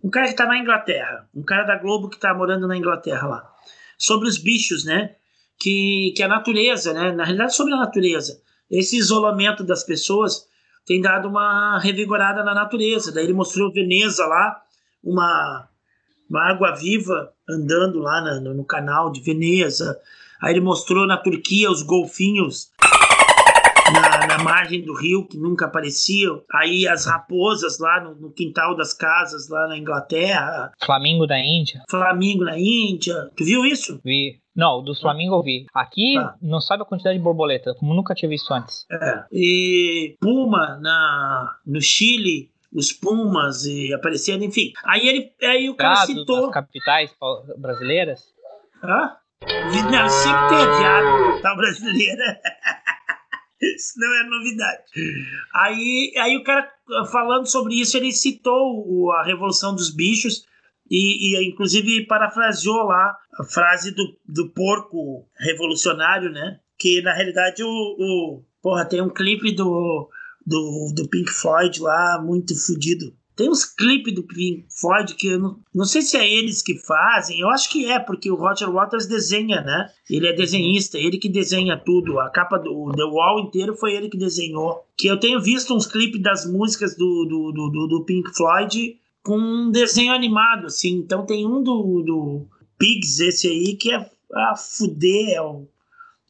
um 0.03 0.09
cara 0.09 0.27
que 0.27 0.35
tá 0.35 0.45
na 0.45 0.57
Inglaterra. 0.57 1.27
Um 1.35 1.43
cara 1.43 1.63
da 1.63 1.77
Globo 1.77 2.09
que 2.09 2.19
tá 2.19 2.33
morando 2.33 2.67
na 2.67 2.77
Inglaterra 2.77 3.27
lá. 3.27 3.53
Sobre 3.97 4.27
os 4.27 4.37
bichos, 4.37 4.85
né? 4.85 5.15
Que, 5.59 6.13
que 6.15 6.23
a 6.23 6.27
natureza, 6.27 6.93
né? 6.93 7.11
Na 7.11 7.23
realidade, 7.23 7.55
sobre 7.55 7.73
a 7.73 7.77
natureza. 7.77 8.41
Esse 8.69 8.97
isolamento 8.97 9.63
das 9.63 9.83
pessoas 9.83 10.47
tem 10.85 11.01
dado 11.01 11.27
uma 11.27 11.79
revigorada 11.79 12.43
na 12.43 12.53
natureza. 12.53 13.11
Daí 13.11 13.25
ele 13.25 13.33
mostrou 13.33 13.71
Veneza 13.71 14.25
lá, 14.25 14.61
uma, 15.03 15.67
uma 16.29 16.49
água 16.49 16.71
viva 16.75 17.33
andando 17.47 17.99
lá 17.99 18.39
no, 18.39 18.53
no 18.53 18.65
canal 18.65 19.11
de 19.11 19.21
Veneza. 19.21 19.99
Aí 20.41 20.53
ele 20.53 20.61
mostrou 20.61 21.05
na 21.05 21.17
Turquia 21.17 21.69
os 21.71 21.83
golfinhos 21.83 22.71
na, 24.27 24.37
na 24.37 24.43
margem 24.43 24.81
do 24.83 24.93
rio 24.93 25.27
que 25.27 25.37
nunca 25.37 25.65
apareciam. 25.65 26.41
Aí 26.53 26.87
as 26.87 27.05
raposas 27.05 27.79
lá 27.79 28.01
no, 28.03 28.15
no 28.15 28.31
quintal 28.31 28.75
das 28.75 28.93
casas 28.93 29.49
lá 29.49 29.67
na 29.67 29.77
Inglaterra. 29.77 30.71
Flamingo 30.83 31.25
da 31.27 31.39
Índia? 31.39 31.81
Flamingo 31.89 32.43
na 32.43 32.57
Índia. 32.57 33.29
Tu 33.35 33.45
viu 33.45 33.65
isso? 33.65 33.99
Vi. 34.03 34.39
Não, 34.55 34.83
dos 34.83 34.99
Flamingo 35.01 35.35
eu 35.35 35.41
vi. 35.43 35.65
Aqui 35.73 36.13
Tá. 36.15 36.35
não 36.41 36.61
sabe 36.61 36.83
a 36.83 36.85
quantidade 36.85 37.17
de 37.17 37.23
borboleta, 37.23 37.73
como 37.79 37.93
nunca 37.93 38.13
tinha 38.13 38.29
visto 38.29 38.53
antes. 38.53 38.85
É. 38.91 39.23
E 39.31 40.15
puma 40.21 40.77
na, 40.81 41.55
no 41.65 41.81
Chile. 41.81 42.51
Os 42.75 42.91
pumas 42.91 43.65
e 43.65 43.93
aparecendo, 43.93 44.43
enfim. 44.43 44.73
Aí 44.83 45.07
ele, 45.07 45.31
aí 45.43 45.69
o 45.69 45.75
cara 45.75 45.93
Gado 45.93 46.07
citou. 46.07 46.41
nas 46.47 46.53
capitais 46.55 47.11
brasileiras? 47.55 48.23
Hã? 48.83 49.11
Não, 49.91 50.09
sempre 50.09 50.47
tem 50.49 50.79
viado 50.79 51.05
na 51.05 51.27
capital 51.29 51.55
brasileira. 51.57 52.23
Isso 53.75 53.93
não 53.97 54.13
é 54.13 54.29
novidade. 54.29 54.83
Aí, 55.53 56.13
aí 56.17 56.37
o 56.37 56.43
cara, 56.43 56.69
falando 57.11 57.45
sobre 57.45 57.79
isso, 57.79 57.97
ele 57.97 58.11
citou 58.11 59.11
a 59.11 59.23
Revolução 59.23 59.75
dos 59.75 59.93
Bichos 59.93 60.45
e, 60.89 61.35
e 61.35 61.49
inclusive 61.49 62.05
parafraseou 62.05 62.83
lá 62.83 63.17
a 63.39 63.43
frase 63.43 63.91
do, 63.91 64.17
do 64.27 64.49
porco 64.49 65.27
revolucionário, 65.37 66.29
né? 66.29 66.59
Que 66.77 67.01
na 67.01 67.13
realidade 67.13 67.63
o, 67.63 67.67
o 67.67 68.43
porra, 68.61 68.85
tem 68.85 69.01
um 69.01 69.09
clipe 69.09 69.51
do, 69.53 70.09
do, 70.45 70.93
do 70.95 71.09
Pink 71.09 71.31
Floyd 71.31 71.81
lá 71.81 72.21
muito 72.23 72.53
fodido. 72.55 73.15
Tem 73.35 73.49
uns 73.49 73.65
clipes 73.65 74.13
do 74.13 74.21
Pink 74.23 74.65
Floyd 74.79 75.15
que 75.15 75.27
eu 75.27 75.39
não, 75.39 75.59
não 75.73 75.85
sei 75.85 76.03
se 76.03 76.15
é 76.15 76.29
eles 76.31 76.61
que 76.61 76.77
fazem, 76.77 77.39
eu 77.39 77.49
acho 77.49 77.69
que 77.71 77.85
é, 77.91 77.97
porque 77.99 78.29
o 78.29 78.35
Roger 78.35 78.71
Waters 78.71 79.07
desenha, 79.07 79.61
né? 79.61 79.89
Ele 80.09 80.27
é 80.27 80.33
desenhista, 80.33 80.99
ele 80.99 81.17
que 81.17 81.27
desenha 81.27 81.75
tudo. 81.77 82.19
A 82.19 82.29
capa 82.29 82.57
do 82.59 82.91
The 82.95 83.03
Wall 83.05 83.39
inteiro 83.39 83.75
foi 83.75 83.93
ele 83.95 84.07
que 84.09 84.17
desenhou. 84.17 84.85
Que 84.95 85.07
eu 85.07 85.19
tenho 85.19 85.41
visto 85.41 85.73
uns 85.75 85.87
clipes 85.87 86.21
das 86.21 86.45
músicas 86.45 86.95
do, 86.95 87.25
do, 87.25 87.51
do, 87.51 87.87
do- 87.87 88.05
Pink 88.05 88.35
Floyd 88.35 88.99
com 89.23 89.37
um 89.37 89.71
desenho 89.71 90.13
animado, 90.13 90.67
assim. 90.67 90.97
Então 90.97 91.25
tem 91.25 91.45
um 91.47 91.63
do, 91.63 92.03
do 92.05 92.45
Pigs, 92.77 93.19
esse 93.19 93.47
aí, 93.47 93.75
que 93.75 93.91
é 93.91 94.11
a 94.35 94.55
fuder. 94.55 95.29
É, 95.35 95.41
um- 95.41 95.65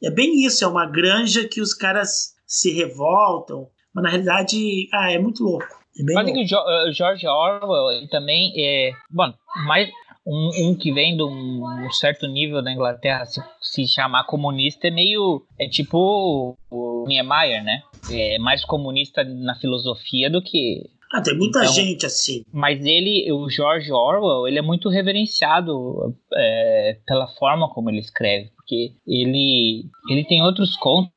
é 0.02 0.10
bem 0.10 0.46
isso, 0.46 0.64
é 0.64 0.68
uma 0.68 0.86
granja 0.86 1.48
que 1.48 1.60
os 1.60 1.74
caras 1.74 2.34
se 2.48 2.72
revoltam. 2.72 3.68
Mas 3.94 4.04
na 4.06 4.10
realidade, 4.10 4.88
ah, 4.94 5.12
é 5.12 5.20
muito 5.20 5.44
louco. 5.44 5.83
Bem 6.06 6.16
Mas 6.16 6.32
que 6.32 6.56
o 6.56 6.88
eh, 6.88 6.92
George 6.94 7.28
Orwell 7.28 7.92
ele 7.98 8.08
também 8.08 8.52
é. 8.58 8.92
Bom, 9.12 9.32
mais 9.68 9.90
um, 10.26 10.50
um 10.70 10.76
que 10.76 10.92
vem 10.92 11.16
de 11.16 11.24
um 11.24 11.64
certo 11.92 12.28
nível 12.28 12.62
da 12.64 12.72
Inglaterra 12.72 13.26
se, 13.26 13.42
se 13.62 13.88
chamar 13.88 14.24
comunista 14.26 14.88
é 14.88 14.92
meio. 14.92 15.44
É 15.60 15.68
tipo 15.68 16.58
o 16.72 17.06
Niemeyer, 17.08 17.64
né? 17.64 17.82
É 18.12 18.38
mais 18.40 18.66
comunista 18.66 19.24
na 19.24 19.56
filosofia 19.56 20.30
do 20.30 20.42
que. 20.42 20.90
Ah, 21.14 21.22
tem 21.22 21.38
muita 21.38 21.60
Então- 21.60 21.74
gente 21.74 22.06
assim. 22.08 22.44
Mas 22.52 22.84
ele, 22.84 23.32
o 23.32 23.48
George 23.48 23.92
Orwell, 23.92 24.48
ele 24.48 24.58
é 24.58 24.64
muito 24.64 24.90
reverenciado 24.90 26.16
é, 26.36 26.98
pela 27.06 27.28
forma 27.28 27.70
como 27.70 27.92
ele 27.92 28.00
escreve, 28.00 28.50
porque 28.56 28.94
ele, 29.06 29.84
ele 30.10 30.24
tem 30.26 30.42
outros 30.42 30.76
contos. 30.78 31.12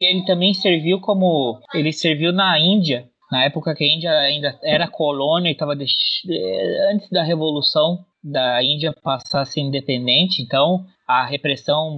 Ele 0.00 0.24
também 0.26 0.52
serviu 0.54 1.00
como. 1.00 1.60
Ele 1.72 1.92
serviu 1.92 2.32
na 2.32 2.58
Índia, 2.58 3.08
na 3.30 3.44
época 3.44 3.74
que 3.74 3.84
a 3.84 3.94
Índia 3.94 4.10
ainda 4.10 4.58
era 4.62 4.88
colônia 4.88 5.50
e 5.50 5.52
estava 5.52 5.72
antes 5.72 7.10
da 7.10 7.22
revolução 7.22 8.04
da 8.22 8.62
Índia 8.62 8.92
passar 9.02 9.42
a 9.42 9.46
ser 9.46 9.60
independente, 9.60 10.42
então 10.42 10.84
a 11.06 11.24
repressão 11.24 11.96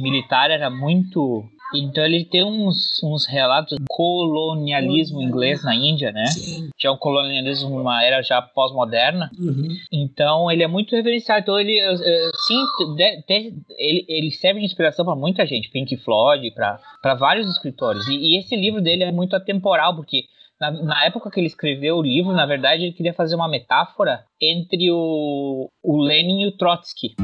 militar 0.00 0.50
era 0.50 0.70
muito. 0.70 1.44
Então 1.74 2.04
ele 2.04 2.24
tem 2.24 2.42
uns, 2.42 3.00
uns 3.04 3.26
relatos 3.26 3.78
de 3.78 3.84
colonialismo 3.88 5.22
inglês 5.22 5.62
na 5.62 5.74
Índia, 5.74 6.10
né? 6.10 6.24
Que 6.76 6.86
é 6.86 6.90
um 6.90 6.96
colonialismo 6.96 7.70
numa 7.70 8.02
era 8.02 8.22
já 8.22 8.42
pós-moderna. 8.42 9.30
Uhum. 9.38 9.68
Então 9.92 10.50
ele 10.50 10.64
é 10.64 10.66
muito 10.66 10.96
reverenciado. 10.96 11.42
Então 11.42 11.60
ele, 11.60 11.78
sim, 12.46 12.64
ele, 13.78 14.04
ele 14.08 14.30
serve 14.32 14.60
de 14.60 14.66
inspiração 14.66 15.04
para 15.04 15.14
muita 15.14 15.46
gente, 15.46 15.70
Pink 15.70 15.96
Floyd, 15.98 16.50
para 16.52 17.14
vários 17.14 17.48
escritores. 17.48 18.06
E, 18.08 18.16
e 18.16 18.38
esse 18.38 18.56
livro 18.56 18.80
dele 18.80 19.04
é 19.04 19.12
muito 19.12 19.36
atemporal, 19.36 19.94
porque 19.94 20.24
na, 20.60 20.70
na 20.70 21.04
época 21.06 21.30
que 21.30 21.40
ele 21.40 21.46
escreveu 21.46 21.96
o 21.96 22.02
livro, 22.02 22.32
na 22.32 22.44
verdade, 22.44 22.84
ele 22.84 22.92
queria 22.92 23.14
fazer 23.14 23.34
uma 23.34 23.48
metáfora 23.48 24.24
entre 24.40 24.90
o, 24.90 25.70
o 25.82 26.02
Lenin 26.02 26.42
e 26.42 26.48
o 26.48 26.56
Trotsky. 26.56 27.14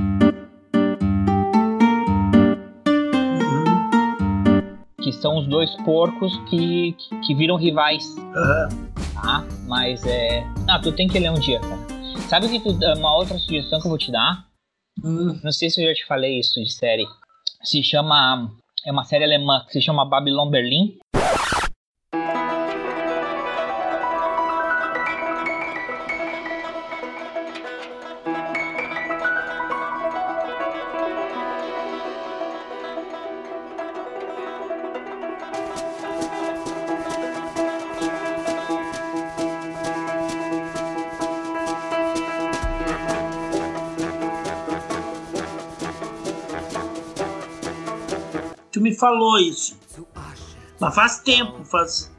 Que 5.03 5.13
são 5.13 5.37
os 5.37 5.47
dois 5.47 5.71
porcos 5.85 6.37
que, 6.49 6.93
que, 6.93 7.21
que 7.21 7.35
viram 7.35 7.57
rivais. 7.57 8.05
Tá? 9.15 9.47
Mas 9.69 10.05
é. 10.07 10.43
Ah, 10.69 10.81
tu 10.81 10.91
tem 10.93 11.07
que 11.07 11.19
ler 11.19 11.31
um 11.31 11.39
dia, 11.39 11.61
cara. 11.61 11.87
Sabe 12.29 12.49
que 12.49 12.59
tu, 12.59 12.71
uma 12.97 13.17
outra 13.17 13.39
sugestão 13.39 13.79
que 13.81 13.87
eu 13.87 13.91
vou 13.91 13.99
te 13.99 14.11
dar? 14.11 14.47
Não 15.05 15.53
sei 15.53 15.69
se 15.69 15.83
eu 15.83 15.89
já 15.89 15.95
te 15.95 16.07
falei 16.07 16.41
isso 16.41 16.61
de 16.61 16.73
série. 16.73 17.07
Se 17.63 17.83
chama. 17.83 18.51
É 18.85 18.93
uma 18.93 19.05
série 19.05 19.25
alemã 19.25 19.65
que 19.67 19.73
se 19.73 19.83
chama 19.83 20.09
Babylon 20.09 20.49
Berlim. 20.49 20.97
Falou 49.17 49.39
isso. 49.39 49.79
Mas 50.79 50.95
faz 50.95 51.19
tempo, 51.21 51.65
faz, 51.65 52.13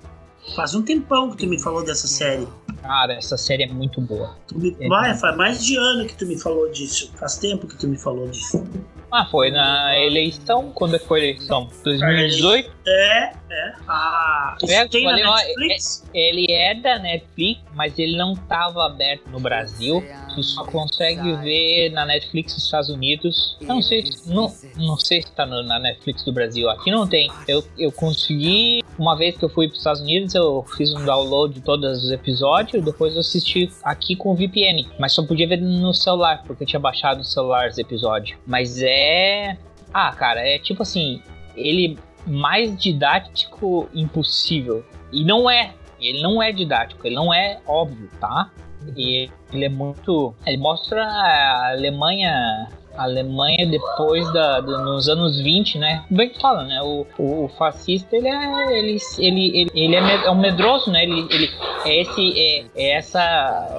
faz 0.56 0.74
um 0.74 0.82
tempão 0.82 1.30
que 1.32 1.38
tu 1.38 1.48
me 1.48 1.62
falou 1.62 1.84
dessa 1.86 2.08
série. 2.08 2.48
Cara, 2.82 3.14
essa 3.14 3.38
série 3.38 3.64
é 3.64 3.68
muito 3.68 4.02
boa. 4.02 4.36
Tu 4.48 4.58
me, 4.58 4.76
É. 4.80 4.88
vai, 4.88 5.16
faz 5.18 5.36
mais 5.38 5.64
de 5.64 5.78
ano 5.78 6.06
que 6.06 6.16
tu 6.16 6.26
me 6.26 6.38
falou 6.40 6.70
disso. 6.72 7.12
Faz 7.16 7.38
tempo 7.38 7.68
que 7.68 7.76
tu 7.78 7.88
me 7.88 7.98
falou 7.98 8.28
disso. 8.30 8.64
Ah, 9.12 9.26
foi 9.30 9.52
na 9.52 9.98
eleição? 10.00 10.72
Quando 10.74 10.96
é 10.96 11.00
que 11.00 11.08
foi 11.08 11.22
a 11.22 11.24
eleição? 11.26 11.70
2018? 11.84 12.72
É, 12.88 13.34
é. 13.50 13.74
Ah, 13.88 14.56
É, 14.68 14.88
tem 14.88 15.04
na 15.04 15.10
falei, 15.12 15.26
ó, 15.26 15.36
Netflix? 15.36 16.10
Ele 16.14 16.46
é 16.52 16.76
da 16.76 17.00
Netflix, 17.00 17.62
mas 17.74 17.98
ele 17.98 18.18
não 18.18 18.34
estava 18.34 18.86
aberto 18.86 19.30
no 19.30 19.40
Brasil. 19.40 20.04
Tu 20.36 20.44
só 20.44 20.64
consegue 20.66 21.34
ver 21.38 21.90
na 21.92 22.06
Netflix 22.06 22.54
dos 22.54 22.64
Estados 22.66 22.90
Unidos. 22.90 23.58
Não 23.62 23.82
sei, 23.82 24.04
não, 24.28 24.54
não 24.76 24.98
sei 24.98 25.22
se 25.22 25.32
tá 25.32 25.46
no- 25.46 25.64
na 25.64 25.80
Netflix 25.80 26.24
do 26.24 26.32
Brasil. 26.32 26.70
Aqui 26.70 26.92
não 26.92 27.08
tem. 27.08 27.32
Eu, 27.48 27.64
eu 27.78 27.92
consegui, 27.92 28.84
uma 29.00 29.16
vez 29.16 29.38
que 29.38 29.46
eu 29.46 29.50
fui 29.50 29.68
para 29.68 29.74
os 29.74 29.80
Estados 29.80 30.02
Unidos, 30.02 30.36
eu 30.36 30.64
fiz 30.76 30.94
um 30.94 31.04
download 31.06 31.54
de 31.56 31.62
todos 31.62 32.04
os 32.04 32.12
episódios. 32.12 32.84
Depois 32.84 33.14
eu 33.14 33.22
assisti 33.22 33.72
aqui 33.84 34.16
com 34.16 34.32
o 34.32 34.36
VPN. 34.36 34.88
Mas 35.00 35.14
só 35.14 35.24
podia 35.26 35.48
ver 35.48 35.58
no 35.62 35.94
celular, 35.94 36.44
porque 36.46 36.64
eu 36.64 36.68
tinha 36.68 36.80
baixado 36.80 37.18
no 37.20 37.24
celular 37.24 37.70
os 37.70 37.78
episódios. 37.78 38.38
Mas 38.46 38.82
é. 38.82 39.58
Ah, 39.94 40.12
cara, 40.14 40.42
é 40.48 40.60
tipo 40.60 40.84
assim. 40.84 41.22
Ele 41.56 41.98
mais 42.28 42.78
didático 42.78 43.88
impossível. 43.94 44.86
E 45.12 45.24
não 45.24 45.50
é. 45.50 45.74
Ele 46.00 46.22
não 46.22 46.42
é 46.44 46.52
didático, 46.52 47.08
ele 47.08 47.16
não 47.16 47.34
é 47.34 47.60
óbvio, 47.66 48.10
tá? 48.20 48.52
E 48.96 49.30
ele 49.52 49.66
é 49.66 49.70
muito. 49.70 50.34
Ele 50.46 50.58
mostra 50.58 51.04
a 51.04 51.70
Alemanha. 51.72 52.68
A 52.96 53.04
Alemanha 53.04 53.68
depois 53.68 54.32
da, 54.34 54.60
do- 54.60 54.84
nos 54.84 55.08
anos 55.08 55.40
20, 55.40 55.78
né? 55.78 56.04
Bem 56.10 56.30
que 56.30 56.40
fala, 56.42 56.64
né? 56.64 56.82
O, 56.82 57.06
o, 57.20 57.46
o 57.46 57.48
fascista 57.50 58.16
ele 58.16 58.28
é 58.28 58.78
ele, 58.80 58.98
ele, 59.20 59.58
ele, 59.60 59.72
ele 59.76 59.96
é, 59.96 60.02
med- 60.02 60.26
é 60.26 60.32
um 60.32 60.36
medroso, 60.40 60.90
né? 60.92 61.04
Ele, 61.04 61.28
ele 61.30 61.50
é 61.86 62.02
esse 62.02 62.40
é, 62.40 62.66
é 62.76 62.92
essa 62.98 63.22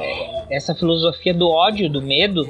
é 0.00 0.56
essa 0.56 0.72
filosofia 0.74 1.34
do 1.34 1.48
ódio, 1.50 1.90
do 1.90 2.00
medo. 2.00 2.42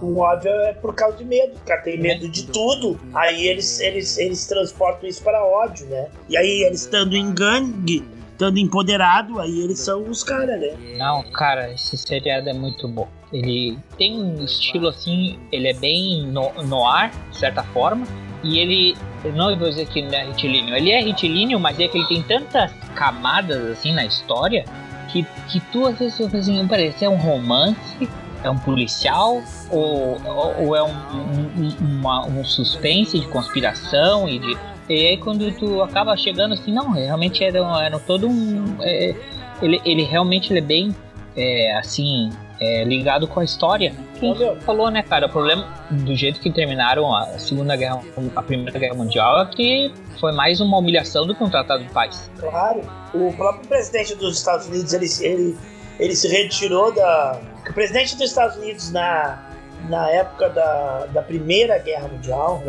O 0.00 0.18
ódio 0.18 0.50
é 0.50 0.72
por 0.72 0.94
causa 0.94 1.16
de 1.16 1.24
medo. 1.24 1.54
O 1.56 1.60
cara 1.60 1.82
tem 1.82 1.98
medo 1.98 2.28
de 2.28 2.46
tudo. 2.46 2.98
Aí 3.14 3.46
eles, 3.46 3.80
eles, 3.80 4.18
eles 4.18 4.46
transportam 4.46 5.08
isso 5.08 5.22
para 5.22 5.44
ódio, 5.44 5.86
né? 5.86 6.08
E 6.28 6.36
aí 6.36 6.62
eles 6.64 6.82
estando 6.82 7.16
em 7.16 7.32
gangue, 7.32 8.04
estando 8.32 8.58
empoderado, 8.58 9.40
aí 9.40 9.60
eles 9.60 9.78
são 9.78 10.02
os 10.08 10.22
caras, 10.22 10.60
né? 10.60 10.76
Não, 10.96 11.22
cara, 11.30 11.72
esse 11.72 11.96
seriado 11.96 12.48
é 12.48 12.52
muito 12.52 12.86
bom. 12.88 13.08
Ele 13.32 13.78
tem 13.96 14.20
um 14.20 14.44
estilo 14.44 14.88
assim, 14.88 15.38
ele 15.50 15.68
é 15.68 15.74
bem 15.74 16.26
no, 16.26 16.52
no 16.64 16.86
ar, 16.86 17.10
de 17.30 17.38
certa 17.38 17.62
forma. 17.62 18.06
E 18.42 18.58
ele, 18.58 18.94
não 19.34 19.56
vou 19.56 19.70
dizer 19.70 19.86
que 19.86 20.00
ele 20.00 20.14
é 20.14 20.26
retilíneo, 20.26 20.76
ele 20.76 20.90
é 20.90 21.00
retilíneo, 21.00 21.58
mas 21.58 21.80
é 21.80 21.88
que 21.88 21.96
ele 21.96 22.06
tem 22.06 22.22
tantas 22.22 22.70
camadas 22.94 23.70
assim 23.70 23.94
na 23.94 24.04
história 24.04 24.66
que, 25.14 25.24
que 25.48 25.60
tu 25.72 25.86
às 25.86 25.98
vezes 25.98 26.16
fica 26.16 26.36
assim, 26.36 26.66
parece 26.66 27.04
é 27.04 27.08
um 27.08 27.16
romance, 27.16 28.08
é 28.44 28.50
um 28.50 28.58
policial 28.58 29.42
ou, 29.70 30.20
ou, 30.60 30.76
é 30.76 30.82
um, 30.82 30.88
um, 30.88 31.76
uma- 31.80 32.26
um 32.26 32.44
suspense 32.44 33.18
de 33.18 33.26
conspiração 33.26 34.28
e 34.28 34.38
de. 34.38 34.56
E 34.88 35.06
aí 35.08 35.16
quando 35.16 35.50
tu 35.58 35.82
acaba 35.82 36.14
chegando 36.16 36.52
assim, 36.54 36.72
não, 36.72 36.92
realmente 36.92 37.42
era, 37.42 37.58
era 37.82 37.98
todo 37.98 38.28
um. 38.28 38.76
é, 38.80 39.14
ele, 39.62 39.80
ele 39.84 40.02
realmente 40.04 40.52
ele 40.52 40.58
é 40.58 40.62
bem 40.62 40.94
é, 41.36 41.74
assim, 41.78 42.30
é, 42.60 42.84
ligado 42.84 43.26
com 43.26 43.40
a 43.40 43.44
história. 43.44 43.94
Quem 44.20 44.34
falou, 44.60 44.90
né, 44.90 45.02
cara? 45.02 45.26
O 45.26 45.30
problema 45.30 45.66
do 45.90 46.14
jeito 46.14 46.38
que 46.40 46.50
terminaram 46.50 47.14
a 47.14 47.38
Segunda 47.38 47.74
Guerra, 47.76 48.00
a 48.36 48.42
Primeira 48.42 48.78
Guerra 48.78 48.94
Mundial 48.94 49.42
é 49.42 49.46
que 49.46 49.92
foi 50.20 50.32
mais 50.32 50.60
uma 50.60 50.78
humilhação 50.78 51.26
do 51.26 51.34
que 51.34 51.42
um 51.42 51.50
tratado 51.50 51.82
de 51.82 51.90
paz. 51.90 52.30
Claro. 52.38 52.82
O 53.12 53.32
próprio 53.32 53.66
presidente 53.68 54.14
dos 54.14 54.38
Estados 54.38 54.66
Unidos, 54.68 54.92
ele, 54.92 55.06
ele, 55.20 55.56
ele 55.98 56.14
se 56.14 56.28
retirou 56.28 56.92
da. 56.92 57.40
O 57.68 57.72
presidente 57.72 58.16
dos 58.16 58.28
Estados 58.28 58.56
Unidos 58.56 58.90
na, 58.90 59.50
na 59.88 60.10
época 60.10 60.50
da, 60.50 61.06
da 61.06 61.22
Primeira 61.22 61.78
Guerra 61.78 62.08
Mundial 62.08 62.62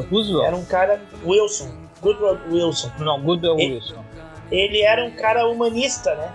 era 0.46 0.56
um 0.56 0.66
cara. 0.66 1.02
Wilson. 1.26 1.70
Woodrow 2.04 2.38
Wilson. 2.50 2.92
Não, 3.00 3.24
Woodrow 3.26 3.56
Wilson. 3.56 4.04
Ele 4.52 4.82
era 4.82 5.04
um 5.04 5.12
cara 5.12 5.48
humanista, 5.48 6.14
né? 6.16 6.32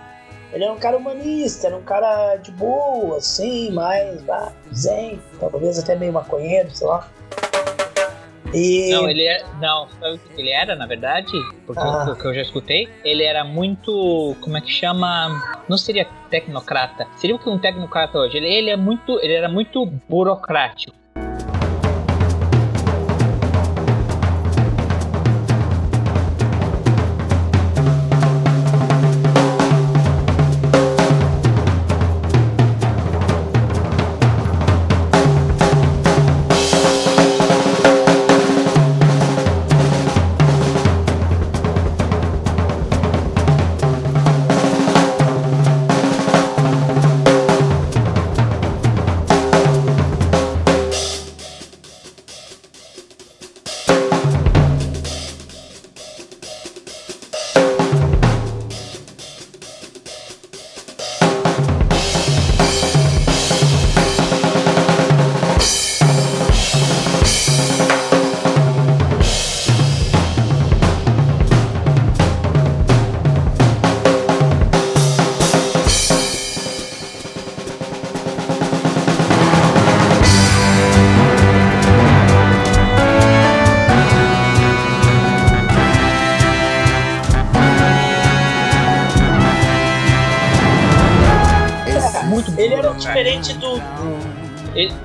Ele 0.53 0.64
era 0.64 0.72
um 0.72 0.79
cara 0.79 0.96
humanista, 0.96 1.68
era 1.68 1.76
um 1.76 1.83
cara 1.83 2.37
de 2.37 2.50
boa, 2.50 3.18
assim, 3.18 3.70
mais 3.70 4.29
ah, 4.29 4.53
zen, 4.74 5.20
talvez 5.38 5.79
até 5.79 5.94
meio 5.94 6.12
maconheiro, 6.12 6.68
sei 6.72 6.88
lá. 6.88 7.09
E 8.54 8.90
Não, 8.92 9.08
ele 9.08 9.24
é. 9.26 9.42
Não, 9.60 9.88
sabe 10.00 10.16
o 10.16 10.18
que 10.18 10.40
ele 10.40 10.50
era, 10.50 10.74
na 10.74 10.86
verdade? 10.86 11.30
Porque 11.66 11.82
Ah. 11.82 12.10
o 12.12 12.16
que 12.16 12.24
eu 12.24 12.34
já 12.34 12.42
escutei, 12.42 12.88
ele 13.04 13.22
era 13.24 13.44
muito. 13.44 14.36
Como 14.40 14.56
é 14.56 14.60
que 14.60 14.70
chama? 14.70 15.42
Não 15.68 15.78
seria 15.78 16.06
tecnocrata. 16.30 17.06
Seria 17.16 17.36
o 17.36 17.38
que 17.38 17.48
um 17.48 17.58
tecnocrata 17.58 18.18
hoje? 18.18 18.36
Ele, 18.36 18.48
ele 18.48 18.70
é 18.70 18.76
muito. 18.76 19.18
Ele 19.22 19.32
era 19.34 19.48
muito 19.48 19.84
burocrático. 20.08 20.99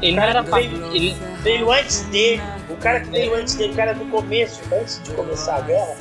Ele, 0.02 0.16
não 0.16 0.24
era 0.24 0.42
veio, 0.42 0.86
ele, 0.96 1.16
veio 1.42 1.72
antes 1.72 2.02
dele. 2.06 2.42
O 2.70 2.76
cara 2.78 3.00
que 3.00 3.10
veio 3.10 3.36
antes 3.36 3.56
dele, 3.56 3.74
o 3.74 3.76
cara 3.76 3.94
do 3.94 4.06
começo, 4.06 4.62
antes 4.74 5.02
de 5.04 5.12
começar 5.14 5.56
a 5.58 5.62
guerra, 5.62 5.96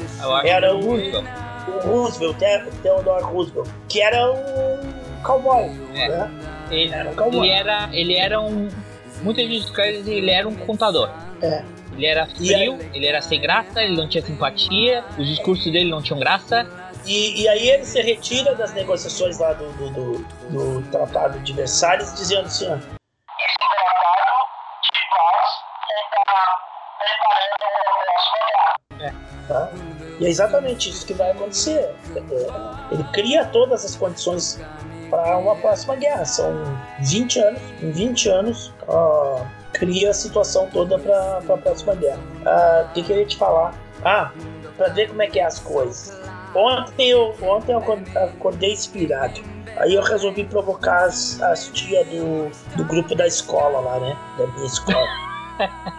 era 0.45 0.75
o, 0.75 0.81
Roosevelt. 0.81 1.25
o 1.69 1.89
Roosevelt, 1.89 2.37
Te- 2.39 2.71
Theodore 2.83 3.23
Roosevelt, 3.25 3.69
que 3.89 4.03
era 4.03 4.33
um 4.33 5.23
cowboy. 5.23 5.71
É. 5.95 6.09
Né? 6.09 6.31
Ele, 6.71 6.93
Era 6.93 7.11
um 7.11 7.15
cowboy. 7.15 7.41
ele 7.47 7.51
era. 7.51 7.89
Ele 7.93 8.15
era 8.17 8.41
um. 8.41 8.69
Muita 9.23 9.43
gente 9.43 9.59
escreve 9.59 10.03
que 10.03 10.11
ele 10.11 10.31
era 10.31 10.49
um 10.49 10.55
contador. 10.55 11.09
É. 11.43 11.63
Ele 11.97 12.07
era 12.07 12.27
frio, 12.27 12.79
ele 12.93 13.07
era 13.07 13.23
sem 13.23 13.41
graça, 13.41 13.81
ele 13.81 13.97
não 13.97 14.09
tinha 14.09 14.25
simpatia, 14.25 15.05
os 15.17 15.29
discursos 15.29 15.71
dele 15.71 15.89
não 15.91 16.03
tinham 16.03 16.19
graça. 16.19 16.67
E, 17.07 17.43
e 17.43 17.49
aí 17.49 17.69
ele 17.71 17.85
se 17.85 18.01
retira 18.03 18.55
das 18.57 18.73
negociações 18.75 19.39
lá 19.39 19.53
do, 19.53 19.71
do, 19.75 19.91
do, 19.91 20.19
do 20.51 20.83
Tratado 20.91 21.39
de 21.41 21.53
Versalhes, 21.53 22.13
dizendo 22.15 22.47
assim: 22.47 22.69
E 30.21 30.27
é 30.27 30.29
exatamente 30.29 30.91
isso 30.91 31.07
que 31.07 31.15
vai 31.15 31.31
acontecer. 31.33 31.91
Ele 32.91 33.05
cria 33.13 33.45
todas 33.47 33.85
as 33.85 33.97
condições 33.97 34.61
para 35.11 35.37
uma 35.39 35.57
próxima 35.57 35.97
guerra. 35.97 36.25
São 36.25 36.53
20 37.01 37.39
anos. 37.41 37.61
Em 37.83 37.91
20 37.91 38.29
anos, 38.29 38.73
ah, 38.89 39.45
cria 39.73 40.11
a 40.11 40.15
situação 40.15 40.69
toda 40.73 40.99
para 40.99 41.39
a 41.39 41.57
próxima 41.59 41.95
guerra. 41.95 42.21
Ah, 42.47 42.87
O 42.89 42.93
que, 42.93 43.03
que 43.03 43.13
eu 43.13 43.19
ia 43.19 43.27
te 43.27 43.37
falar? 43.37 43.75
Ah, 44.05 44.31
para 44.77 44.89
ver 44.89 45.09
como 45.09 45.23
é 45.23 45.27
que 45.27 45.39
é 45.41 45.45
as 45.45 45.59
coisas. 45.59 46.17
Ontem 46.55 47.11
eu, 47.11 47.35
ontem 47.43 47.73
eu 47.73 47.79
acor- 47.79 47.99
acordei 48.17 48.73
inspirado. 48.73 49.41
Aí 49.77 49.95
eu 49.95 50.03
resolvi 50.03 50.45
provocar 50.45 51.05
as, 51.07 51.41
as 51.43 51.67
tias 51.69 52.07
do, 52.07 52.49
do 52.77 52.85
grupo 52.85 53.15
da 53.17 53.27
escola 53.27 53.81
lá, 53.81 53.99
né? 53.99 54.17
Da 54.39 54.47
minha 54.47 54.67
escola. 54.67 55.09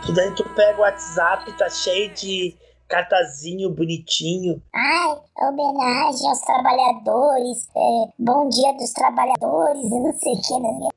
e 0.08 0.12
daí 0.15 0.32
tu 0.36 0.45
pega 0.56 0.78
o 0.78 0.82
WhatsApp, 0.82 1.51
tá 1.58 1.69
cheio 1.69 2.13
de 2.13 2.56
cartazinho 2.88 3.69
bonitinho. 3.69 4.62
Ai, 4.74 5.17
homenagem 5.48 6.30
aos 6.30 6.41
trabalhadores, 6.41 7.67
é, 7.76 8.12
bom 8.19 8.50
dia 8.50 8.74
dos 8.74 8.91
trabalhadores 8.91 9.84
e 9.84 9.89
não 9.89 10.13
sei 10.13 10.34
o 10.34 10.41
que, 10.41 10.60
né? 10.60 10.89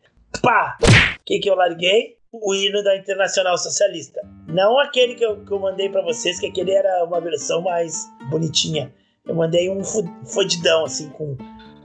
Pá! 0.42 0.79
O 1.20 1.24
que, 1.24 1.38
que 1.38 1.51
eu 1.51 1.55
larguei? 1.55 2.16
O 2.33 2.55
hino 2.55 2.83
da 2.83 2.96
Internacional 2.96 3.57
Socialista. 3.57 4.20
Não 4.46 4.79
aquele 4.79 5.14
que 5.14 5.24
eu, 5.24 5.44
que 5.44 5.51
eu 5.51 5.59
mandei 5.59 5.88
pra 5.88 6.03
vocês, 6.03 6.38
que 6.38 6.46
aquele 6.46 6.72
era 6.72 7.05
uma 7.05 7.20
versão 7.20 7.62
mais 7.62 8.07
bonitinha. 8.31 8.92
Eu 9.27 9.35
mandei 9.35 9.70
um 9.70 9.83
fodidão, 9.85 10.85
assim, 10.85 11.09
com, 11.11 11.37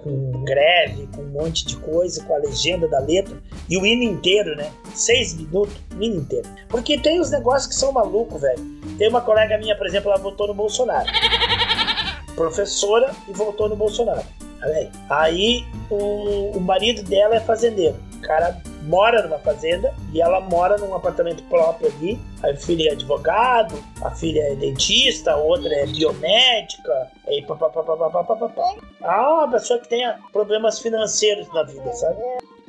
com 0.01 0.43
greve, 0.43 1.07
com 1.15 1.21
um 1.21 1.31
monte 1.31 1.65
de 1.65 1.77
coisa, 1.77 2.23
com 2.25 2.33
a 2.33 2.37
legenda 2.37 2.87
da 2.87 2.99
letra. 2.99 3.41
E 3.69 3.77
o 3.77 3.85
hino 3.85 4.03
inteiro, 4.03 4.55
né? 4.55 4.71
Seis 4.93 5.33
minutos, 5.33 5.75
o 5.97 6.03
hino 6.03 6.17
inteiro. 6.17 6.47
Porque 6.69 6.97
tem 6.97 7.19
os 7.19 7.31
negócios 7.31 7.67
que 7.67 7.75
são 7.75 7.91
malucos, 7.91 8.41
velho. 8.41 8.63
Tem 8.97 9.09
uma 9.09 9.21
colega 9.21 9.57
minha, 9.57 9.75
por 9.75 9.87
exemplo, 9.87 10.11
ela 10.11 10.21
votou 10.21 10.47
no 10.47 10.53
Bolsonaro. 10.53 11.07
Professora 12.35 13.11
e 13.27 13.33
votou 13.33 13.69
no 13.69 13.75
Bolsonaro. 13.75 14.23
Aí 15.09 15.65
o, 15.89 16.57
o 16.57 16.61
marido 16.61 17.03
dela 17.03 17.35
é 17.35 17.39
fazendeiro. 17.39 17.95
O 18.17 18.21
cara 18.21 18.61
mora 18.83 19.21
numa 19.23 19.39
fazenda 19.39 19.93
e 20.13 20.21
ela 20.21 20.39
mora 20.39 20.77
num 20.77 20.95
apartamento 20.95 21.43
próprio 21.43 21.91
ali. 21.91 22.19
A 22.41 22.55
filha 22.55 22.89
é 22.89 22.93
advogado, 22.93 23.75
a 24.01 24.11
filha 24.11 24.41
é 24.41 24.55
dentista, 24.55 25.33
a 25.33 25.37
outra 25.37 25.73
é 25.73 25.85
biomédica, 25.85 27.11
e 27.27 27.41
papapá. 27.41 27.83
Ah, 29.01 29.33
uma 29.33 29.51
pessoa 29.51 29.79
que 29.79 29.89
tenha 29.89 30.17
problemas 30.31 30.79
financeiros 30.79 31.51
na 31.53 31.63
vida, 31.63 31.91
sabe? 31.93 32.17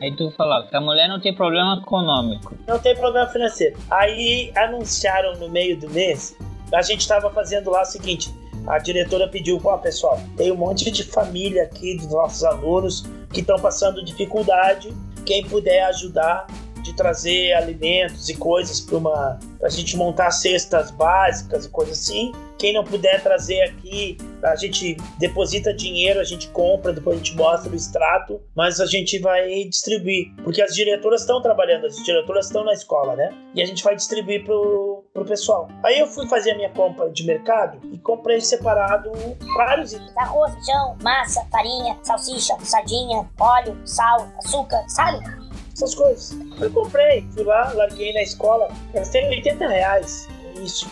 Aí 0.04 0.14
tu 0.14 0.30
falava 0.32 0.66
que 0.66 0.76
a 0.76 0.80
mulher 0.82 1.08
não 1.08 1.18
tem 1.18 1.34
problema 1.34 1.80
econômico. 1.82 2.54
Não 2.66 2.78
tem 2.78 2.94
problema 2.94 3.26
financeiro. 3.26 3.78
Aí 3.90 4.52
anunciaram 4.54 5.32
no 5.38 5.48
meio 5.48 5.80
do 5.80 5.88
mês, 5.88 6.36
a 6.74 6.82
gente 6.82 7.00
estava 7.00 7.30
fazendo 7.30 7.70
lá 7.70 7.80
o 7.80 7.86
seguinte: 7.86 8.30
a 8.66 8.78
diretora 8.78 9.26
pediu, 9.28 9.58
ó, 9.64 9.78
pessoal, 9.78 10.20
tem 10.36 10.52
um 10.52 10.56
monte 10.56 10.90
de 10.90 11.04
família 11.04 11.62
aqui 11.62 11.96
dos 11.96 12.10
nossos 12.10 12.44
alunos 12.44 13.06
que 13.32 13.40
estão 13.40 13.58
passando 13.58 14.04
dificuldade. 14.04 14.92
Quem 15.24 15.42
puder 15.42 15.86
ajudar 15.86 16.46
de 16.84 16.94
trazer 16.94 17.54
alimentos 17.54 18.28
e 18.28 18.36
coisas 18.36 18.80
para 18.80 18.98
uma 18.98 19.38
pra 19.58 19.70
gente 19.70 19.96
montar 19.96 20.30
cestas 20.30 20.90
básicas 20.90 21.64
e 21.64 21.70
coisas 21.70 21.98
assim. 21.98 22.32
Quem 22.58 22.74
não 22.74 22.84
puder 22.84 23.22
trazer 23.22 23.62
aqui, 23.62 24.16
a 24.42 24.54
gente 24.54 24.96
deposita 25.18 25.72
dinheiro, 25.72 26.20
a 26.20 26.24
gente 26.24 26.48
compra, 26.48 26.92
depois 26.92 27.16
a 27.16 27.18
gente 27.18 27.34
mostra 27.34 27.72
o 27.72 27.74
extrato, 27.74 28.40
mas 28.54 28.78
a 28.78 28.86
gente 28.86 29.18
vai 29.18 29.64
distribuir, 29.64 30.32
porque 30.44 30.62
as 30.62 30.74
diretoras 30.74 31.22
estão 31.22 31.42
trabalhando, 31.42 31.86
as 31.86 31.96
diretoras 31.96 32.46
estão 32.46 32.62
na 32.62 32.72
escola, 32.72 33.16
né? 33.16 33.30
E 33.54 33.62
a 33.62 33.66
gente 33.66 33.82
vai 33.82 33.96
distribuir 33.96 34.44
pro, 34.44 35.04
pro 35.12 35.24
pessoal. 35.24 35.68
Aí 35.82 35.98
eu 35.98 36.06
fui 36.06 36.28
fazer 36.28 36.52
a 36.52 36.56
minha 36.56 36.70
compra 36.70 37.10
de 37.10 37.24
mercado 37.24 37.80
e 37.92 37.98
comprei 37.98 38.40
separado 38.40 39.10
vários 39.56 39.92
itens. 39.92 40.16
Arroz, 40.16 40.52
feijão, 40.52 40.96
massa, 41.02 41.44
farinha, 41.50 41.98
salsicha, 42.02 42.54
sardinha, 42.60 43.28
óleo, 43.40 43.76
sal, 43.84 44.28
açúcar, 44.38 44.84
sabe? 44.88 45.43
Essas 45.74 45.94
coisas. 45.94 46.36
Eu 46.60 46.70
comprei, 46.70 47.26
fui 47.34 47.44
lá, 47.44 47.72
larguei 47.74 48.12
na 48.14 48.22
escola, 48.22 48.68
gastei 48.94 49.24
80 49.28 49.66
reais 49.68 50.28
isso, 50.62 50.88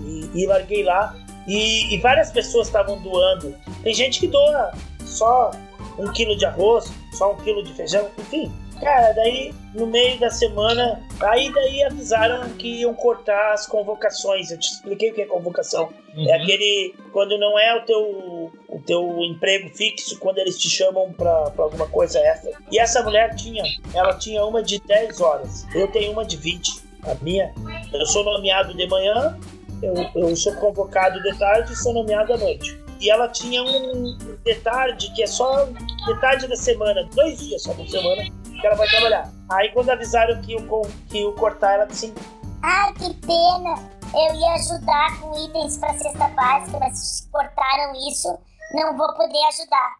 e, 0.00 0.02
e- 0.34 0.42
e 0.42 0.46
larguei 0.46 0.82
lá. 0.82 1.16
E, 1.46 1.94
e 1.94 1.98
várias 1.98 2.30
pessoas 2.30 2.66
estavam 2.66 3.00
doando. 3.02 3.54
Tem 3.82 3.94
gente 3.94 4.18
que 4.20 4.26
doa 4.26 4.72
só 5.04 5.50
um 5.98 6.10
quilo 6.12 6.36
de 6.36 6.44
arroz, 6.46 6.90
só 7.12 7.32
um 7.32 7.36
quilo 7.36 7.62
de 7.62 7.72
feijão, 7.74 8.08
enfim. 8.18 8.50
Cara, 8.80 9.12
daí 9.12 9.54
no 9.74 9.86
meio 9.86 10.18
da 10.18 10.30
semana, 10.30 11.00
aí 11.20 11.52
daí 11.52 11.82
avisaram 11.84 12.48
que 12.50 12.80
iam 12.80 12.94
cortar 12.94 13.52
as 13.52 13.66
convocações. 13.66 14.50
Eu 14.50 14.58
te 14.58 14.68
expliquei 14.68 15.10
o 15.10 15.14
que 15.14 15.22
é 15.22 15.26
convocação. 15.26 15.90
Uhum. 16.16 16.28
É 16.28 16.34
aquele 16.34 16.94
quando 17.12 17.38
não 17.38 17.58
é 17.58 17.76
o 17.76 17.84
teu 17.84 18.52
o 18.68 18.80
teu 18.80 19.18
emprego 19.20 19.68
fixo, 19.70 20.18
quando 20.18 20.38
eles 20.38 20.58
te 20.58 20.68
chamam 20.68 21.12
pra, 21.12 21.50
pra 21.50 21.64
alguma 21.64 21.88
coisa 21.88 22.18
extra. 22.18 22.52
E 22.70 22.78
essa 22.78 23.02
mulher 23.02 23.34
tinha, 23.34 23.62
ela 23.94 24.14
tinha 24.14 24.44
uma 24.44 24.62
de 24.62 24.80
10 24.80 25.20
horas. 25.20 25.66
Eu 25.74 25.88
tenho 25.88 26.12
uma 26.12 26.24
de 26.24 26.36
20. 26.36 26.84
A 27.04 27.14
minha, 27.22 27.52
eu 27.92 28.06
sou 28.06 28.24
nomeado 28.24 28.74
de 28.74 28.86
manhã, 28.86 29.38
eu, 29.82 29.94
eu 30.14 30.34
sou 30.34 30.54
convocado 30.54 31.22
de 31.22 31.38
tarde 31.38 31.72
e 31.72 31.76
sou 31.76 31.92
nomeado 31.92 32.32
à 32.32 32.38
noite. 32.38 32.78
E 33.00 33.10
ela 33.10 33.28
tinha 33.28 33.62
um 33.62 34.16
de 34.42 34.54
tarde, 34.56 35.12
que 35.14 35.22
é 35.22 35.26
só 35.26 35.66
de 35.66 36.20
tarde 36.20 36.46
da 36.46 36.56
semana, 36.56 37.06
dois 37.14 37.38
dias 37.38 37.62
só 37.62 37.74
da 37.74 37.86
semana, 37.86 38.22
que 38.64 38.68
ela 38.68 38.76
vai 38.76 38.88
trabalhar. 38.88 39.30
Aí 39.50 39.70
quando 39.72 39.90
avisaram 39.90 40.40
que 40.40 40.56
o, 40.56 40.82
que 41.10 41.22
o 41.22 41.34
cortar, 41.34 41.74
ela 41.74 41.84
disse 41.84 42.14
Ai, 42.62 42.94
que 42.94 43.12
pena! 43.20 43.74
Eu 44.14 44.34
ia 44.36 44.54
ajudar 44.54 45.20
com 45.20 45.36
itens 45.38 45.76
pra 45.76 45.92
cesta 45.98 46.28
básica, 46.28 46.78
mas 46.78 47.28
cortaram 47.30 47.92
isso, 48.08 48.28
não 48.72 48.96
vou 48.96 49.12
poder 49.14 49.44
ajudar. 49.48 49.96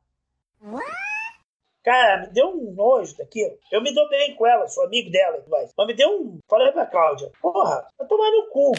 Cara, 1.85 2.22
me 2.22 2.29
deu 2.29 2.48
um 2.48 2.72
nojo 2.74 3.14
daquilo. 3.18 3.59
Eu 3.70 3.83
me 3.83 3.92
dou 3.92 4.09
bem 4.09 4.35
com 4.37 4.46
ela, 4.46 4.66
sou 4.68 4.85
amigo 4.85 5.11
dela 5.11 5.44
mais. 5.48 5.70
Mas 5.77 5.87
me 5.87 5.94
deu 5.94 6.09
um. 6.09 6.38
Falei 6.48 6.72
pra 6.72 6.87
Cláudia, 6.87 7.31
porra, 7.42 7.87
vai 7.98 8.09
tomar 8.09 8.31
no 8.31 8.48
cu. 8.48 8.72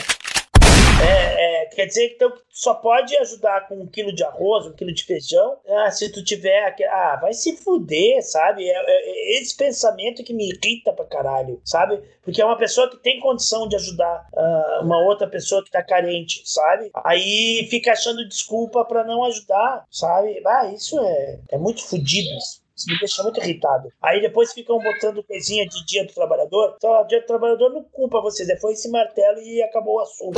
É, 1.01 1.63
é, 1.63 1.65
quer 1.67 1.85
dizer 1.87 2.09
que 2.09 2.15
tu 2.15 2.31
só 2.49 2.73
pode 2.73 3.15
ajudar 3.17 3.67
com 3.67 3.75
um 3.75 3.87
quilo 3.87 4.13
de 4.13 4.23
arroz, 4.23 4.65
um 4.65 4.71
quilo 4.73 4.93
de 4.93 5.03
feijão, 5.03 5.57
ah, 5.67 5.91
se 5.91 6.09
tu 6.11 6.23
tiver. 6.23 6.73
Ah, 6.89 7.17
vai 7.21 7.33
se 7.33 7.57
fuder, 7.57 8.21
sabe? 8.23 8.67
É, 8.67 8.73
é- 8.73 9.09
é 9.37 9.41
esse 9.41 9.55
pensamento 9.55 10.23
que 10.23 10.33
me 10.33 10.49
irrita 10.49 10.93
pra 10.93 11.05
caralho, 11.05 11.59
sabe? 11.65 12.01
Porque 12.23 12.41
é 12.41 12.45
uma 12.45 12.57
pessoa 12.57 12.89
que 12.89 12.97
tem 12.97 13.19
condição 13.19 13.67
de 13.67 13.75
ajudar 13.75 14.25
ah, 14.35 14.79
uma 14.83 14.97
outra 15.05 15.27
pessoa 15.27 15.63
que 15.63 15.71
tá 15.71 15.83
carente, 15.83 16.41
sabe? 16.45 16.89
Aí 17.03 17.67
fica 17.69 17.91
achando 17.91 18.27
desculpa 18.27 18.85
pra 18.85 19.03
não 19.03 19.23
ajudar, 19.25 19.83
sabe? 19.91 20.41
Ah, 20.45 20.67
isso 20.73 20.97
é, 20.99 21.39
é 21.51 21.57
muito 21.57 21.85
fudido 21.85 22.29
isso. 22.37 22.63
Isso 22.75 22.89
me 22.91 22.99
deixa 22.99 23.23
muito 23.23 23.39
irritado. 23.39 23.89
Aí 24.01 24.19
depois 24.19 24.51
ficam 24.51 24.77
botando 24.79 25.23
coisinha 25.23 25.65
de 25.65 25.85
dia 25.85 26.05
do 26.05 26.13
trabalhador. 26.13 26.75
Só 26.81 27.03
dia 27.03 27.21
do 27.21 27.25
trabalhador 27.25 27.69
não 27.69 27.83
culpa 27.85 28.19
vocês. 28.19 28.49
É, 28.49 28.57
foi 28.57 28.73
esse 28.73 28.89
martelo 28.91 29.39
e 29.41 29.63
acabou 29.63 29.95
o 29.95 30.01
assunto. 30.01 30.37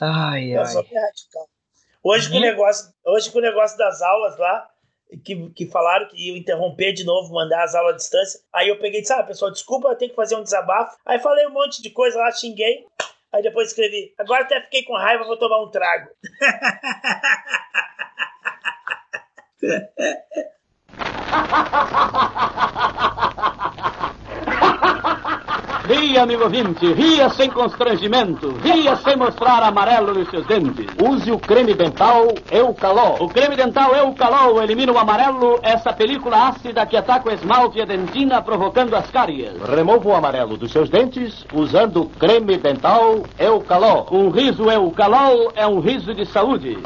Ai, 0.00 0.56
ai. 0.56 0.64
Hoje, 2.02 2.30
com 2.30 2.36
o 2.36 2.40
negócio, 2.40 2.92
hoje 3.04 3.30
com 3.30 3.38
o 3.38 3.42
negócio 3.42 3.76
das 3.76 4.00
aulas 4.00 4.38
lá, 4.38 4.68
que, 5.24 5.50
que 5.50 5.66
falaram 5.66 6.08
que 6.08 6.28
iam 6.28 6.36
interromper 6.36 6.92
de 6.92 7.04
novo, 7.04 7.32
mandar 7.32 7.64
as 7.64 7.74
aulas 7.74 7.94
à 7.94 7.96
distância. 7.96 8.40
Aí 8.52 8.68
eu 8.68 8.78
peguei 8.78 9.00
e 9.00 9.02
disse, 9.02 9.12
ah, 9.12 9.22
pessoal, 9.22 9.50
desculpa, 9.50 9.88
eu 9.88 9.96
tenho 9.96 10.10
que 10.10 10.16
fazer 10.16 10.36
um 10.36 10.42
desabafo. 10.42 10.96
Aí 11.04 11.18
falei 11.18 11.46
um 11.46 11.52
monte 11.52 11.82
de 11.82 11.90
coisa 11.90 12.18
lá, 12.18 12.30
xinguei. 12.30 12.86
Aí 13.32 13.42
depois 13.42 13.68
escrevi, 13.68 14.14
agora 14.16 14.44
até 14.44 14.60
fiquei 14.62 14.84
com 14.84 14.96
raiva, 14.96 15.24
vou 15.24 15.36
tomar 15.36 15.62
um 15.62 15.70
trago. 15.70 16.08
Ria, 25.88 26.24
amigo 26.24 26.44
ouvinte, 26.44 26.92
ria 26.92 27.30
sem 27.30 27.48
constrangimento, 27.48 28.54
ria 28.62 28.94
sem 28.96 29.16
mostrar 29.16 29.62
amarelo 29.62 30.12
nos 30.12 30.28
seus 30.28 30.46
dentes. 30.46 30.84
Use 31.02 31.32
o 31.32 31.38
creme 31.38 31.72
dental 31.72 32.26
Eucalol. 32.50 33.16
O 33.20 33.26
creme 33.26 33.56
dental 33.56 33.96
Eucalol 33.96 34.62
elimina 34.62 34.92
o 34.92 34.98
amarelo, 34.98 35.58
essa 35.62 35.90
película 35.90 36.48
ácida 36.48 36.84
que 36.84 36.94
ataca 36.94 37.30
o 37.30 37.32
esmalte 37.32 37.78
e 37.78 37.80
a 37.80 37.86
dentina, 37.86 38.42
provocando 38.42 38.94
as 38.94 39.10
cáries. 39.10 39.50
Remova 39.62 40.06
o 40.06 40.14
amarelo 40.14 40.58
dos 40.58 40.70
seus 40.72 40.90
dentes 40.90 41.46
usando 41.54 42.02
o 42.02 42.10
creme 42.10 42.58
dental 42.58 43.22
Eucalol. 43.38 44.08
Um 44.12 44.28
riso 44.28 44.70
Eucalol 44.70 45.52
é 45.56 45.66
um 45.66 45.80
riso 45.80 46.12
de 46.12 46.26
saúde. 46.26 46.76